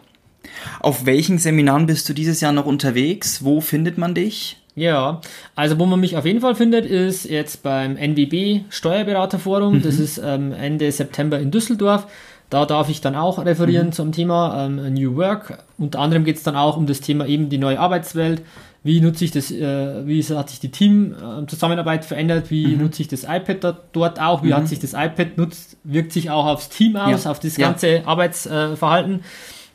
Auf 0.79 1.05
welchen 1.05 1.37
Seminaren 1.37 1.85
bist 1.85 2.07
du 2.09 2.13
dieses 2.13 2.41
Jahr 2.41 2.51
noch 2.51 2.65
unterwegs? 2.65 3.43
Wo 3.43 3.61
findet 3.61 3.97
man 3.97 4.13
dich? 4.13 4.57
Ja, 4.75 5.21
also 5.55 5.77
wo 5.77 5.85
man 5.85 5.99
mich 5.99 6.17
auf 6.17 6.25
jeden 6.25 6.41
Fall 6.41 6.55
findet, 6.55 6.85
ist 6.85 7.25
jetzt 7.25 7.61
beim 7.61 7.95
NWB 7.95 8.61
Steuerberaterforum. 8.69 9.75
Mhm. 9.75 9.81
Das 9.83 9.99
ist 9.99 10.19
ähm, 10.23 10.51
Ende 10.51 10.91
September 10.91 11.39
in 11.39 11.51
Düsseldorf. 11.51 12.07
Da 12.49 12.65
darf 12.65 12.89
ich 12.89 13.01
dann 13.01 13.15
auch 13.15 13.43
referieren 13.43 13.87
mhm. 13.87 13.91
zum 13.93 14.11
Thema 14.11 14.65
ähm, 14.65 14.93
New 14.93 15.15
Work. 15.15 15.59
Unter 15.77 15.99
anderem 15.99 16.23
geht 16.23 16.37
es 16.37 16.43
dann 16.43 16.55
auch 16.55 16.77
um 16.77 16.87
das 16.87 17.01
Thema 17.01 17.27
eben 17.27 17.49
die 17.49 17.57
neue 17.57 17.79
Arbeitswelt, 17.79 18.41
wie 18.83 18.99
nutze 18.99 19.23
ich 19.23 19.31
das, 19.31 19.49
äh, 19.49 20.05
wie 20.05 20.21
hat 20.23 20.49
sich 20.49 20.59
die 20.59 20.69
Teamzusammenarbeit 20.71 22.03
verändert, 22.03 22.51
wie 22.51 22.67
mhm. 22.67 22.83
nutze 22.83 23.01
ich 23.01 23.07
das 23.07 23.23
iPad 23.23 23.63
da, 23.63 23.77
dort 23.93 24.19
auch, 24.19 24.43
wie 24.43 24.47
mhm. 24.47 24.55
hat 24.55 24.67
sich 24.67 24.79
das 24.79 24.93
iPad 24.93 25.37
nutzt, 25.37 25.77
wirkt 25.83 26.11
sich 26.11 26.29
auch 26.29 26.45
aufs 26.45 26.69
Team 26.69 26.97
aus, 26.97 27.23
ja. 27.23 27.31
auf 27.31 27.39
das 27.39 27.55
ganze 27.55 27.97
ja. 27.97 28.05
Arbeitsverhalten. 28.05 29.21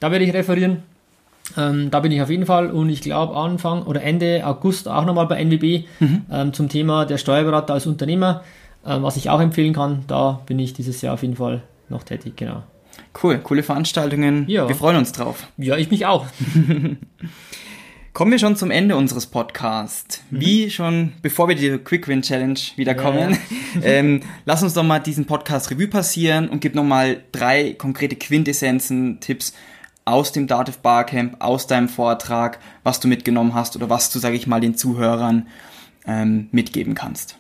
Da 0.01 0.11
werde 0.13 0.25
ich 0.25 0.35
referieren. 0.35 0.83
Ähm, 1.57 1.91
da 1.91 2.01
bin 2.01 2.13
ich 2.13 2.21
auf 2.21 2.29
jeden 2.29 2.45
Fall 2.45 2.71
und 2.71 2.91
ich 2.91 3.01
glaube 3.01 3.35
Anfang 3.35 3.85
oder 3.85 4.03
Ende 4.03 4.47
August 4.47 4.87
auch 4.87 5.07
nochmal 5.07 5.27
bei 5.27 5.43
NWB 5.43 5.87
mhm. 5.99 6.23
ähm, 6.31 6.53
zum 6.53 6.69
Thema 6.69 7.07
der 7.07 7.17
Steuerberater 7.17 7.73
als 7.73 7.87
Unternehmer, 7.87 8.43
ähm, 8.85 9.03
was 9.03 9.17
ich 9.17 9.31
auch 9.31 9.41
empfehlen 9.41 9.73
kann. 9.73 10.05
Da 10.09 10.43
bin 10.45 10.59
ich 10.59 10.75
dieses 10.75 11.01
Jahr 11.01 11.15
auf 11.15 11.23
jeden 11.23 11.37
Fall 11.37 11.63
noch 11.89 12.03
tätig, 12.03 12.37
genau. 12.37 12.65
Cool, 13.23 13.39
coole 13.39 13.63
Veranstaltungen. 13.63 14.45
Ja. 14.47 14.69
Wir 14.69 14.77
freuen 14.77 14.99
uns 14.99 15.13
drauf. 15.13 15.47
Ja, 15.57 15.77
ich 15.79 15.91
mich 15.91 16.05
auch. 16.05 16.27
Kommen 18.19 18.33
wir 18.33 18.41
schon 18.41 18.57
zum 18.57 18.73
Ende 18.73 18.97
unseres 18.97 19.27
Podcasts. 19.27 20.25
Mhm. 20.33 20.41
Wie 20.41 20.71
schon, 20.71 21.13
bevor 21.23 21.47
wir 21.47 21.55
die 21.55 21.79
Quick 21.79 22.09
Win 22.09 22.23
Challenge 22.23 22.59
wieder 22.75 22.97
kommen, 22.97 23.39
ja. 23.77 23.81
ähm, 23.83 24.23
lass 24.45 24.61
uns 24.61 24.75
doch 24.75 24.83
mal 24.83 24.99
diesen 24.99 25.25
Podcast 25.25 25.71
Revue 25.71 25.87
passieren 25.87 26.49
und 26.49 26.59
gib 26.59 26.75
nochmal 26.75 27.23
drei 27.31 27.75
konkrete 27.75 28.17
Quintessenzen, 28.17 29.21
Tipps 29.21 29.55
aus 30.05 30.33
dem 30.33 30.49
Dativ 30.49 30.79
Barcamp, 30.79 31.37
aus 31.39 31.69
deinem 31.69 31.89
Vortrag, 31.89 32.59
was 32.83 32.99
du 32.99 33.07
mitgenommen 33.07 33.55
hast 33.55 33.77
oder 33.77 33.89
was 33.89 34.11
du, 34.11 34.19
sage 34.19 34.35
ich 34.35 34.49
mal, 34.49 34.61
den 34.61 34.75
Zuhörern 34.75 35.47
ähm, 36.05 36.49
mitgeben 36.51 36.97
kannst. 36.97 37.39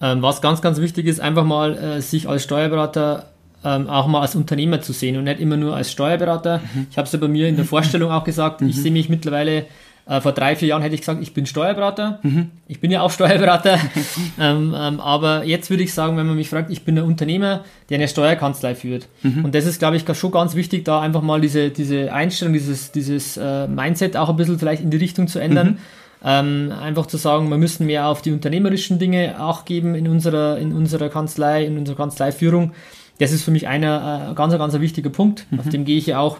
Ähm, 0.00 0.22
was 0.22 0.40
ganz, 0.40 0.62
ganz 0.62 0.80
wichtig 0.80 1.04
ist, 1.04 1.20
einfach 1.20 1.44
mal 1.44 1.76
äh, 1.76 2.00
sich 2.00 2.30
als 2.30 2.44
Steuerberater 2.44 3.28
ähm, 3.62 3.88
auch 3.90 4.06
mal 4.06 4.22
als 4.22 4.34
Unternehmer 4.34 4.80
zu 4.80 4.94
sehen 4.94 5.18
und 5.18 5.24
nicht 5.24 5.40
immer 5.40 5.58
nur 5.58 5.76
als 5.76 5.92
Steuerberater. 5.92 6.62
Mhm. 6.72 6.86
Ich 6.90 6.96
habe 6.96 7.04
es 7.04 7.12
ja 7.12 7.18
bei 7.18 7.28
mir 7.28 7.46
in 7.46 7.56
der 7.56 7.64
Vorstellung 7.66 8.10
auch 8.10 8.24
gesagt, 8.24 8.62
mhm. 8.62 8.70
ich 8.70 8.76
sehe 8.76 8.90
mich 8.90 9.10
mittlerweile 9.10 9.66
äh, 10.06 10.20
vor 10.20 10.32
drei, 10.32 10.54
vier 10.54 10.68
Jahren 10.68 10.82
hätte 10.82 10.94
ich 10.94 11.00
gesagt, 11.00 11.22
ich 11.22 11.32
bin 11.32 11.46
Steuerberater. 11.46 12.18
Mhm. 12.22 12.50
Ich 12.68 12.80
bin 12.80 12.90
ja 12.90 13.00
auch 13.00 13.10
Steuerberater. 13.10 13.78
ähm, 14.38 14.74
ähm, 14.76 15.00
aber 15.00 15.44
jetzt 15.44 15.70
würde 15.70 15.82
ich 15.82 15.94
sagen, 15.94 16.16
wenn 16.18 16.26
man 16.26 16.36
mich 16.36 16.50
fragt, 16.50 16.70
ich 16.70 16.84
bin 16.84 16.98
ein 16.98 17.04
Unternehmer, 17.04 17.64
der 17.88 17.96
eine 17.96 18.08
Steuerkanzlei 18.08 18.74
führt. 18.74 19.08
Mhm. 19.22 19.46
Und 19.46 19.54
das 19.54 19.64
ist, 19.64 19.78
glaube 19.78 19.96
ich, 19.96 20.04
schon 20.14 20.30
ganz 20.30 20.54
wichtig, 20.54 20.84
da 20.84 21.00
einfach 21.00 21.22
mal 21.22 21.40
diese, 21.40 21.70
diese 21.70 22.12
Einstellung, 22.12 22.52
dieses, 22.52 22.92
dieses 22.92 23.38
äh, 23.38 23.66
Mindset 23.66 24.16
auch 24.16 24.28
ein 24.28 24.36
bisschen 24.36 24.58
vielleicht 24.58 24.82
in 24.82 24.90
die 24.90 24.98
Richtung 24.98 25.26
zu 25.26 25.38
ändern. 25.38 25.68
Mhm. 25.68 25.78
Ähm, 26.26 26.72
einfach 26.78 27.06
zu 27.06 27.16
sagen, 27.16 27.48
wir 27.48 27.58
müssen 27.58 27.86
mehr 27.86 28.06
auf 28.08 28.22
die 28.22 28.32
unternehmerischen 28.32 28.98
Dinge 28.98 29.36
auch 29.38 29.64
geben 29.64 29.94
in 29.94 30.08
unserer, 30.08 30.58
in 30.58 30.72
unserer 30.72 31.08
Kanzlei, 31.08 31.64
in 31.64 31.78
unserer 31.78 31.96
Kanzleiführung. 31.96 32.72
Das 33.18 33.32
ist 33.32 33.42
für 33.42 33.50
mich 33.50 33.68
einer 33.68 34.30
äh, 34.30 34.34
ganz, 34.34 34.56
ganz 34.56 34.78
wichtiger 34.78 35.10
Punkt. 35.10 35.46
Auf 35.56 35.66
mhm. 35.66 35.70
dem 35.70 35.84
gehe 35.84 35.96
ich 35.96 36.06
ja 36.06 36.18
auch 36.18 36.38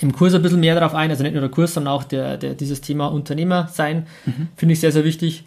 im 0.00 0.12
Kurs 0.12 0.34
ein 0.34 0.42
bisschen 0.42 0.60
mehr 0.60 0.74
darauf 0.74 0.94
ein, 0.94 1.10
also 1.10 1.22
nicht 1.22 1.32
nur 1.32 1.42
der 1.42 1.50
Kurs, 1.50 1.74
sondern 1.74 1.94
auch 1.94 2.04
der, 2.04 2.36
der, 2.36 2.54
dieses 2.54 2.80
Thema 2.80 3.06
Unternehmer 3.06 3.68
sein, 3.72 4.06
mhm. 4.26 4.48
finde 4.56 4.72
ich 4.72 4.80
sehr, 4.80 4.92
sehr 4.92 5.04
wichtig. 5.04 5.44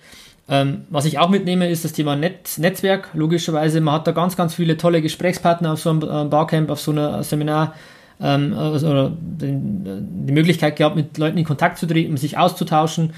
Ähm, 0.49 0.81
was 0.89 1.05
ich 1.05 1.19
auch 1.19 1.29
mitnehme, 1.29 1.69
ist 1.69 1.85
das 1.85 1.93
Thema 1.93 2.15
Net 2.15 2.57
Netzwerk. 2.57 3.09
Logischerweise, 3.13 3.79
man 3.79 3.95
hat 3.95 4.07
da 4.07 4.11
ganz, 4.11 4.35
ganz 4.35 4.53
viele 4.53 4.77
tolle 4.77 5.01
Gesprächspartner 5.01 5.73
auf 5.73 5.79
so 5.79 5.89
einem 5.89 6.01
äh, 6.01 6.25
Barcamp, 6.25 6.69
auf 6.69 6.81
so 6.81 6.91
einem 6.91 7.23
Seminar, 7.23 7.73
ähm, 8.21 8.53
also, 8.53 9.11
die, 9.19 9.47
die 9.47 10.33
Möglichkeit 10.33 10.75
gehabt, 10.75 10.95
mit 10.95 11.17
Leuten 11.17 11.37
in 11.37 11.45
Kontakt 11.45 11.77
zu 11.77 11.87
treten, 11.87 12.17
sich 12.17 12.37
auszutauschen. 12.37 13.13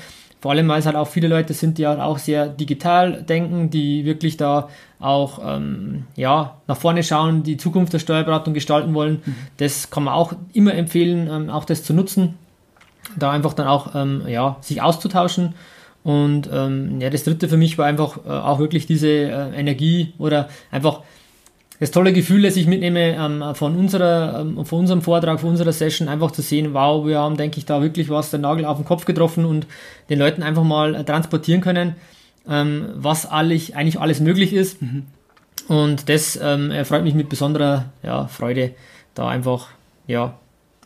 Vor 0.45 0.51
allem, 0.51 0.67
weil 0.67 0.77
es 0.77 0.85
halt 0.85 0.95
auch 0.95 1.07
viele 1.07 1.27
Leute 1.27 1.55
sind, 1.55 1.79
die 1.79 1.87
halt 1.87 1.99
auch 1.99 2.19
sehr 2.19 2.47
digital 2.47 3.23
denken, 3.23 3.71
die 3.71 4.05
wirklich 4.05 4.37
da 4.37 4.69
auch 4.99 5.39
ähm, 5.43 6.03
ja, 6.15 6.57
nach 6.67 6.77
vorne 6.77 7.01
schauen, 7.01 7.41
die 7.41 7.57
Zukunft 7.57 7.93
der 7.93 7.97
Steuerberatung 7.97 8.53
gestalten 8.53 8.93
wollen. 8.93 9.23
Mhm. 9.25 9.35
Das 9.57 9.89
kann 9.89 10.03
man 10.03 10.13
auch 10.13 10.33
immer 10.53 10.75
empfehlen, 10.75 11.27
ähm, 11.31 11.49
auch 11.49 11.65
das 11.65 11.83
zu 11.83 11.95
nutzen, 11.95 12.35
da 13.15 13.31
einfach 13.31 13.53
dann 13.53 13.65
auch 13.65 13.95
ähm, 13.95 14.21
ja, 14.27 14.57
sich 14.61 14.83
auszutauschen. 14.83 15.55
Und 16.03 16.47
ähm, 16.53 17.01
ja, 17.01 17.09
das 17.09 17.23
dritte 17.23 17.49
für 17.49 17.57
mich 17.57 17.79
war 17.79 17.87
einfach 17.87 18.19
äh, 18.23 18.29
auch 18.29 18.59
wirklich 18.59 18.85
diese 18.85 19.09
äh, 19.09 19.49
Energie 19.55 20.13
oder 20.19 20.49
einfach 20.69 21.01
das 21.85 21.91
tolle 21.91 22.13
Gefühl, 22.13 22.41
das 22.41 22.55
ich 22.55 22.65
mitnehme 22.65 23.15
ähm, 23.15 23.43
von, 23.53 23.75
unserer, 23.75 24.39
ähm, 24.41 24.65
von 24.65 24.79
unserem 24.79 25.03
Vortrag, 25.03 25.39
von 25.39 25.51
unserer 25.51 25.71
Session, 25.71 26.07
einfach 26.07 26.31
zu 26.31 26.41
sehen, 26.41 26.73
wow, 26.73 27.05
wir 27.05 27.19
haben, 27.19 27.37
denke 27.37 27.59
ich, 27.59 27.65
da 27.65 27.79
wirklich 27.83 28.09
was, 28.09 28.31
den 28.31 28.41
Nagel 28.41 28.65
auf 28.65 28.77
den 28.77 28.85
Kopf 28.85 29.05
getroffen 29.05 29.45
und 29.45 29.67
den 30.09 30.17
Leuten 30.17 30.41
einfach 30.41 30.63
mal 30.63 30.95
äh, 30.95 31.03
transportieren 31.03 31.61
können, 31.61 31.95
ähm, 32.49 32.87
was 32.95 33.29
eigentlich, 33.29 33.75
eigentlich 33.75 33.99
alles 33.99 34.19
möglich 34.19 34.51
ist. 34.51 34.81
Mhm. 34.81 35.03
Und 35.67 36.09
das 36.09 36.39
ähm, 36.41 36.71
erfreut 36.71 37.03
mich 37.03 37.13
mit 37.13 37.29
besonderer 37.29 37.85
ja, 38.01 38.25
Freude, 38.25 38.71
da 39.13 39.27
einfach 39.27 39.67
ja, 40.07 40.39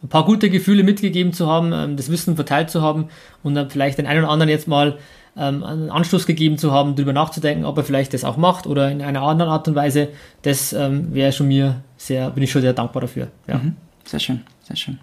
ein 0.04 0.10
paar 0.10 0.26
gute 0.26 0.50
Gefühle 0.50 0.84
mitgegeben 0.84 1.32
zu 1.32 1.48
haben, 1.48 1.72
ähm, 1.72 1.96
das 1.96 2.12
Wissen 2.12 2.36
verteilt 2.36 2.72
zu 2.72 2.82
haben 2.82 3.08
und 3.42 3.56
dann 3.56 3.70
vielleicht 3.70 4.00
den 4.00 4.06
einen 4.06 4.24
oder 4.24 4.32
anderen 4.32 4.50
jetzt 4.50 4.68
mal 4.68 4.98
ähm, 5.40 5.64
einen 5.64 5.90
Anstoß 5.90 6.26
gegeben 6.26 6.58
zu 6.58 6.72
haben, 6.72 6.96
darüber 6.96 7.14
nachzudenken, 7.14 7.66
ob 7.66 7.78
er 7.78 7.84
vielleicht 7.84 8.14
das 8.14 8.24
auch 8.24 8.38
macht 8.38 8.68
oder 8.68 8.92
in 8.92 9.02
einer 9.02 9.22
anderen 9.22 9.52
Art 9.52 9.68
und 9.68 9.76
Weise, 9.76 10.10
das 10.42 10.74
ähm, 10.74 11.14
wäre 11.14 11.32
schon 11.32 11.48
mir 11.48 11.82
sehr, 11.98 12.30
bin 12.32 12.44
ich 12.44 12.52
schon 12.52 12.62
sehr 12.62 12.74
dankbar 12.74 13.02
dafür. 13.02 13.30
Ja. 13.48 13.58
Mhm. 13.58 13.76
Sehr 14.04 14.20
schön, 14.20 14.42
sehr 14.64 14.76
schön. 14.76 15.00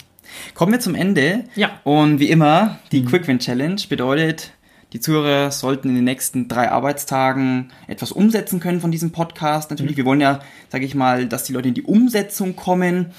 Kommen 0.55 0.73
wir 0.73 0.81
zum 0.81 0.95
Ende. 0.95 1.45
Ja. 1.55 1.81
Und 1.85 2.19
wie 2.19 2.31
immer, 2.31 2.79
die 2.93 3.01
mhm. 3.01 3.07
Quick 3.07 3.29
Win 3.29 3.39
Challenge 3.39 3.81
bedeutet, 3.89 4.53
die 4.97 5.01
Zuhörer 5.01 5.51
sollten 5.51 5.91
in 5.91 5.95
den 5.95 6.05
nächsten 6.05 6.49
drei 6.49 6.71
Arbeitstagen 6.71 7.71
etwas 7.87 8.13
umsetzen 8.13 8.61
können 8.61 8.81
von 8.81 8.91
diesem 8.91 9.13
Podcast. 9.13 9.69
Natürlich, 9.69 9.93
mhm. 9.93 9.97
wir 9.99 10.05
wollen 10.07 10.21
ja, 10.23 10.41
sage 10.71 10.87
ich 10.87 10.95
mal, 10.95 11.27
dass 11.27 11.45
die 11.45 11.53
Leute 11.53 11.69
in 11.69 11.75
die 11.75 11.83
Umsetzung 11.83 12.57
kommen. 12.57 13.13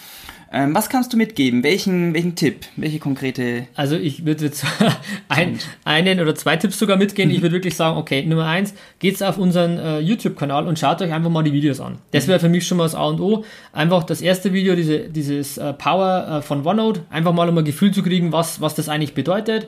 Ähm, 0.52 0.74
was 0.74 0.90
kannst 0.90 1.14
du 1.14 1.18
mitgeben? 1.18 1.62
Welchen, 1.62 2.16
welchen 2.16 2.34
Tipp? 2.34 2.66
Welche 2.78 2.98
konkrete? 2.98 3.68
Also 3.76 3.96
ich 3.96 4.26
würde 4.26 4.46
jetzt 4.46 4.66
ein, 5.30 5.60
einen 5.84 6.20
oder 6.20 6.34
zwei 6.34 6.58
Tipps 6.58 6.80
sogar 6.80 6.98
mitgehen. 6.98 7.30
Ich 7.30 7.44
würde 7.44 7.54
wirklich 7.54 7.76
sagen, 7.76 7.98
okay, 7.98 8.26
Nummer 8.26 8.48
eins, 8.48 8.74
geht's 8.98 9.22
auf 9.22 9.38
unseren 9.38 9.78
äh, 9.78 10.00
YouTube-Kanal 10.00 10.66
und 10.66 10.80
schaut 10.80 11.00
euch 11.04 11.14
einfach 11.14 11.30
mal 11.30 11.44
die 11.44 11.54
Videos 11.54 11.80
an. 11.80 12.00
Das 12.10 12.26
mhm. 12.26 12.30
wäre 12.30 12.40
für 12.40 12.50
mich 12.50 12.66
schon 12.66 12.80
mal 12.80 12.86
das 12.86 12.96
A 12.96 13.06
und 13.06 13.20
O. 13.20 13.46
Einfach 13.72 14.04
das 14.04 14.22
erste 14.22 14.52
Video, 14.52 14.76
diese, 14.76 15.10
dieses 15.10 15.60
äh, 15.60 15.74
Power 15.74 16.40
äh, 16.40 16.42
von 16.42 16.66
OneNote, 16.66 17.02
einfach 17.12 17.34
mal 17.34 17.48
um 17.48 17.58
ein 17.60 17.66
Gefühl 17.66 17.92
zu 17.92 18.02
kriegen, 18.02 18.32
was, 18.32 18.62
was 18.62 18.74
das 18.74 18.90
eigentlich 18.90 19.14
bedeutet. 19.14 19.68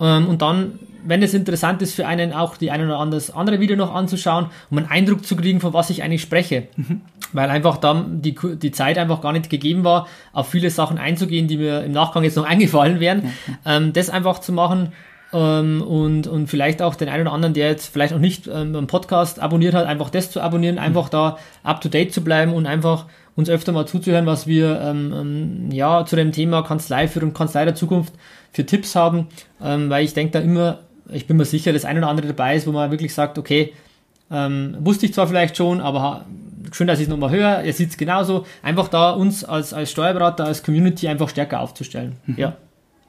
Ähm, 0.00 0.28
und 0.28 0.42
dann, 0.42 0.78
wenn 1.04 1.22
es 1.22 1.34
interessant 1.34 1.82
ist 1.82 1.94
für 1.94 2.06
einen, 2.06 2.32
auch 2.32 2.56
die 2.56 2.70
ein 2.70 2.84
oder 2.84 2.98
anderes 2.98 3.30
andere 3.30 3.60
Video 3.60 3.76
noch 3.76 3.94
anzuschauen, 3.94 4.46
um 4.70 4.78
einen 4.78 4.88
Eindruck 4.88 5.24
zu 5.24 5.36
kriegen, 5.36 5.60
von 5.60 5.72
was 5.72 5.90
ich 5.90 6.02
eigentlich 6.02 6.22
spreche. 6.22 6.68
Mhm. 6.76 7.02
Weil 7.32 7.50
einfach 7.50 7.78
dann 7.78 8.22
die, 8.22 8.36
die 8.56 8.70
Zeit 8.70 8.98
einfach 8.98 9.20
gar 9.20 9.32
nicht 9.32 9.50
gegeben 9.50 9.84
war, 9.84 10.06
auf 10.32 10.48
viele 10.48 10.70
Sachen 10.70 10.98
einzugehen, 10.98 11.48
die 11.48 11.56
mir 11.56 11.84
im 11.84 11.92
Nachgang 11.92 12.24
jetzt 12.24 12.36
noch 12.36 12.44
eingefallen 12.48 13.00
wären. 13.00 13.24
Mhm. 13.24 13.32
Ähm, 13.64 13.92
das 13.92 14.10
einfach 14.10 14.40
zu 14.40 14.52
machen, 14.52 14.92
ähm, 15.32 15.82
und, 15.82 16.26
und 16.26 16.46
vielleicht 16.46 16.80
auch 16.82 16.94
den 16.94 17.08
einen 17.08 17.26
oder 17.26 17.34
anderen, 17.34 17.54
der 17.54 17.68
jetzt 17.68 17.92
vielleicht 17.92 18.12
noch 18.12 18.20
nicht 18.20 18.46
ähm, 18.46 18.74
einen 18.76 18.86
Podcast 18.86 19.40
abonniert 19.40 19.74
hat, 19.74 19.86
einfach 19.86 20.10
das 20.10 20.30
zu 20.30 20.40
abonnieren, 20.40 20.78
einfach 20.78 21.08
da 21.08 21.38
up 21.62 21.80
to 21.80 21.88
date 21.88 22.14
zu 22.14 22.22
bleiben 22.22 22.52
und 22.52 22.66
einfach 22.66 23.06
uns 23.36 23.50
öfter 23.50 23.72
mal 23.72 23.86
zuzuhören, 23.86 24.26
was 24.26 24.46
wir 24.46 24.80
ähm, 24.80 25.12
ähm, 25.14 25.70
ja 25.70 26.04
zu 26.04 26.16
dem 26.16 26.32
Thema 26.32 26.62
Kanzlei 26.62 27.06
für 27.06 27.20
und 27.20 27.34
Kanzlei 27.34 27.64
der 27.64 27.74
Zukunft 27.74 28.14
für 28.52 28.64
Tipps 28.64 28.96
haben, 28.96 29.28
ähm, 29.62 29.90
weil 29.90 30.04
ich 30.04 30.14
denke 30.14 30.32
da 30.32 30.40
immer, 30.40 30.80
ich 31.10 31.26
bin 31.26 31.36
mir 31.36 31.44
sicher, 31.44 31.72
dass 31.72 31.84
ein 31.84 31.98
oder 31.98 32.08
andere 32.08 32.28
dabei 32.28 32.56
ist, 32.56 32.66
wo 32.66 32.72
man 32.72 32.90
wirklich 32.90 33.14
sagt, 33.14 33.38
okay, 33.38 33.74
ähm, 34.30 34.76
wusste 34.80 35.06
ich 35.06 35.14
zwar 35.14 35.28
vielleicht 35.28 35.56
schon, 35.56 35.80
aber 35.80 36.24
schön, 36.72 36.86
dass 36.86 36.98
ich 36.98 37.04
es 37.04 37.08
nochmal 37.10 37.30
höre, 37.30 37.62
ihr 37.62 37.72
seht 37.72 37.90
es 37.90 37.96
genauso, 37.96 38.46
einfach 38.62 38.88
da 38.88 39.10
uns 39.10 39.44
als, 39.44 39.72
als 39.72 39.90
Steuerberater, 39.90 40.46
als 40.46 40.62
Community 40.62 41.06
einfach 41.06 41.28
stärker 41.28 41.60
aufzustellen. 41.60 42.16
Mhm. 42.26 42.34
Ja. 42.38 42.56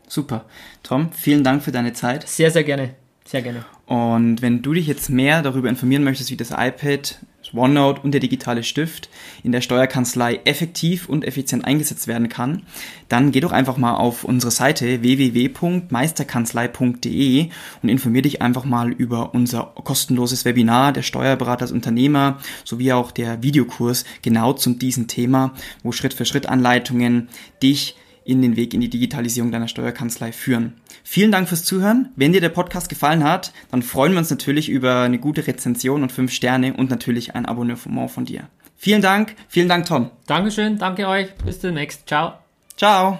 Super. 0.08 0.46
Tom, 0.84 1.12
vielen 1.12 1.44
Dank 1.44 1.64
für 1.64 1.72
deine 1.72 1.94
Zeit. 1.94 2.28
Sehr, 2.28 2.52
sehr 2.52 2.64
gerne. 2.64 2.92
Sehr 3.26 3.42
gerne. 3.42 3.66
Und 3.88 4.42
wenn 4.42 4.62
du 4.62 4.74
dich 4.74 4.88
jetzt 4.88 5.10
mehr 5.10 5.42
darüber 5.42 5.68
informieren 5.70 6.04
möchtest, 6.04 6.32
wie 6.32 6.38
das 6.38 6.52
iPad, 6.52 7.18
OneNote 7.54 8.02
und 8.02 8.12
der 8.12 8.22
digitale 8.22 8.64
Stift 8.64 9.10
in 9.44 9.52
der 9.52 9.62
Steuerkanzlei 9.62 10.42
effektiv 10.46 11.10
und 11.10 11.26
effizient 11.26 11.66
eingesetzt 11.66 12.08
werden 12.08 12.30
kann, 12.30 12.62
dann 13.10 13.32
geh 13.32 13.40
doch 13.40 13.52
einfach 13.52 13.78
mal 13.78 13.96
auf 13.96 14.24
unsere 14.24 14.52
Seite 14.52 15.02
www.meisterkanzlei.de 15.02 17.50
und 17.82 17.90
informier 17.90 18.22
dich 18.22 18.40
einfach 18.42 18.66
mal 18.66 18.92
über 18.92 19.34
unser 19.34 19.74
kostenloses 19.84 20.46
Webinar 20.46 20.94
der 20.94 21.02
Steuerberater 21.02 21.64
als 21.64 21.72
Unternehmer 21.72 22.38
sowie 22.64 22.94
auch 22.94 23.12
der 23.12 23.42
Videokurs 23.44 24.06
genau 24.22 24.54
zum 24.54 24.80
diesem 24.80 25.08
Thema, 25.08 25.54
wo 25.84 25.92
Schritt 25.92 26.14
für 26.14 26.26
Schritt 26.26 26.48
Anleitungen 26.48 27.28
dich 27.62 27.98
in 28.28 28.42
den 28.42 28.58
Weg 28.58 28.74
in 28.74 28.82
die 28.82 28.90
Digitalisierung 28.90 29.52
deiner 29.52 29.70
Steuerkanzlei 29.70 30.34
führen. 30.34 30.74
Vielen 31.10 31.32
Dank 31.32 31.48
fürs 31.48 31.64
Zuhören. 31.64 32.10
Wenn 32.18 32.34
dir 32.34 32.42
der 32.42 32.50
Podcast 32.50 32.90
gefallen 32.90 33.24
hat, 33.24 33.54
dann 33.72 33.82
freuen 33.82 34.12
wir 34.12 34.20
uns 34.20 34.30
natürlich 34.30 34.68
über 34.68 35.04
eine 35.04 35.20
gute 35.20 35.48
Rezension 35.48 36.04
und 36.04 36.12
fünf 36.12 36.34
Sterne 36.34 36.74
und 36.74 36.90
natürlich 36.90 37.34
ein 37.34 37.46
Abonnement 37.46 38.12
von 38.12 38.26
dir. 38.26 38.50
Vielen 38.76 39.02
Dank, 39.02 39.34
vielen 39.48 39.70
Dank, 39.70 39.86
Tom. 39.86 40.12
Dankeschön, 40.26 40.78
danke 40.78 41.08
euch. 41.08 41.34
Bis 41.46 41.60
demnächst. 41.60 42.10
Ciao. 42.10 42.34
Ciao. 42.76 43.20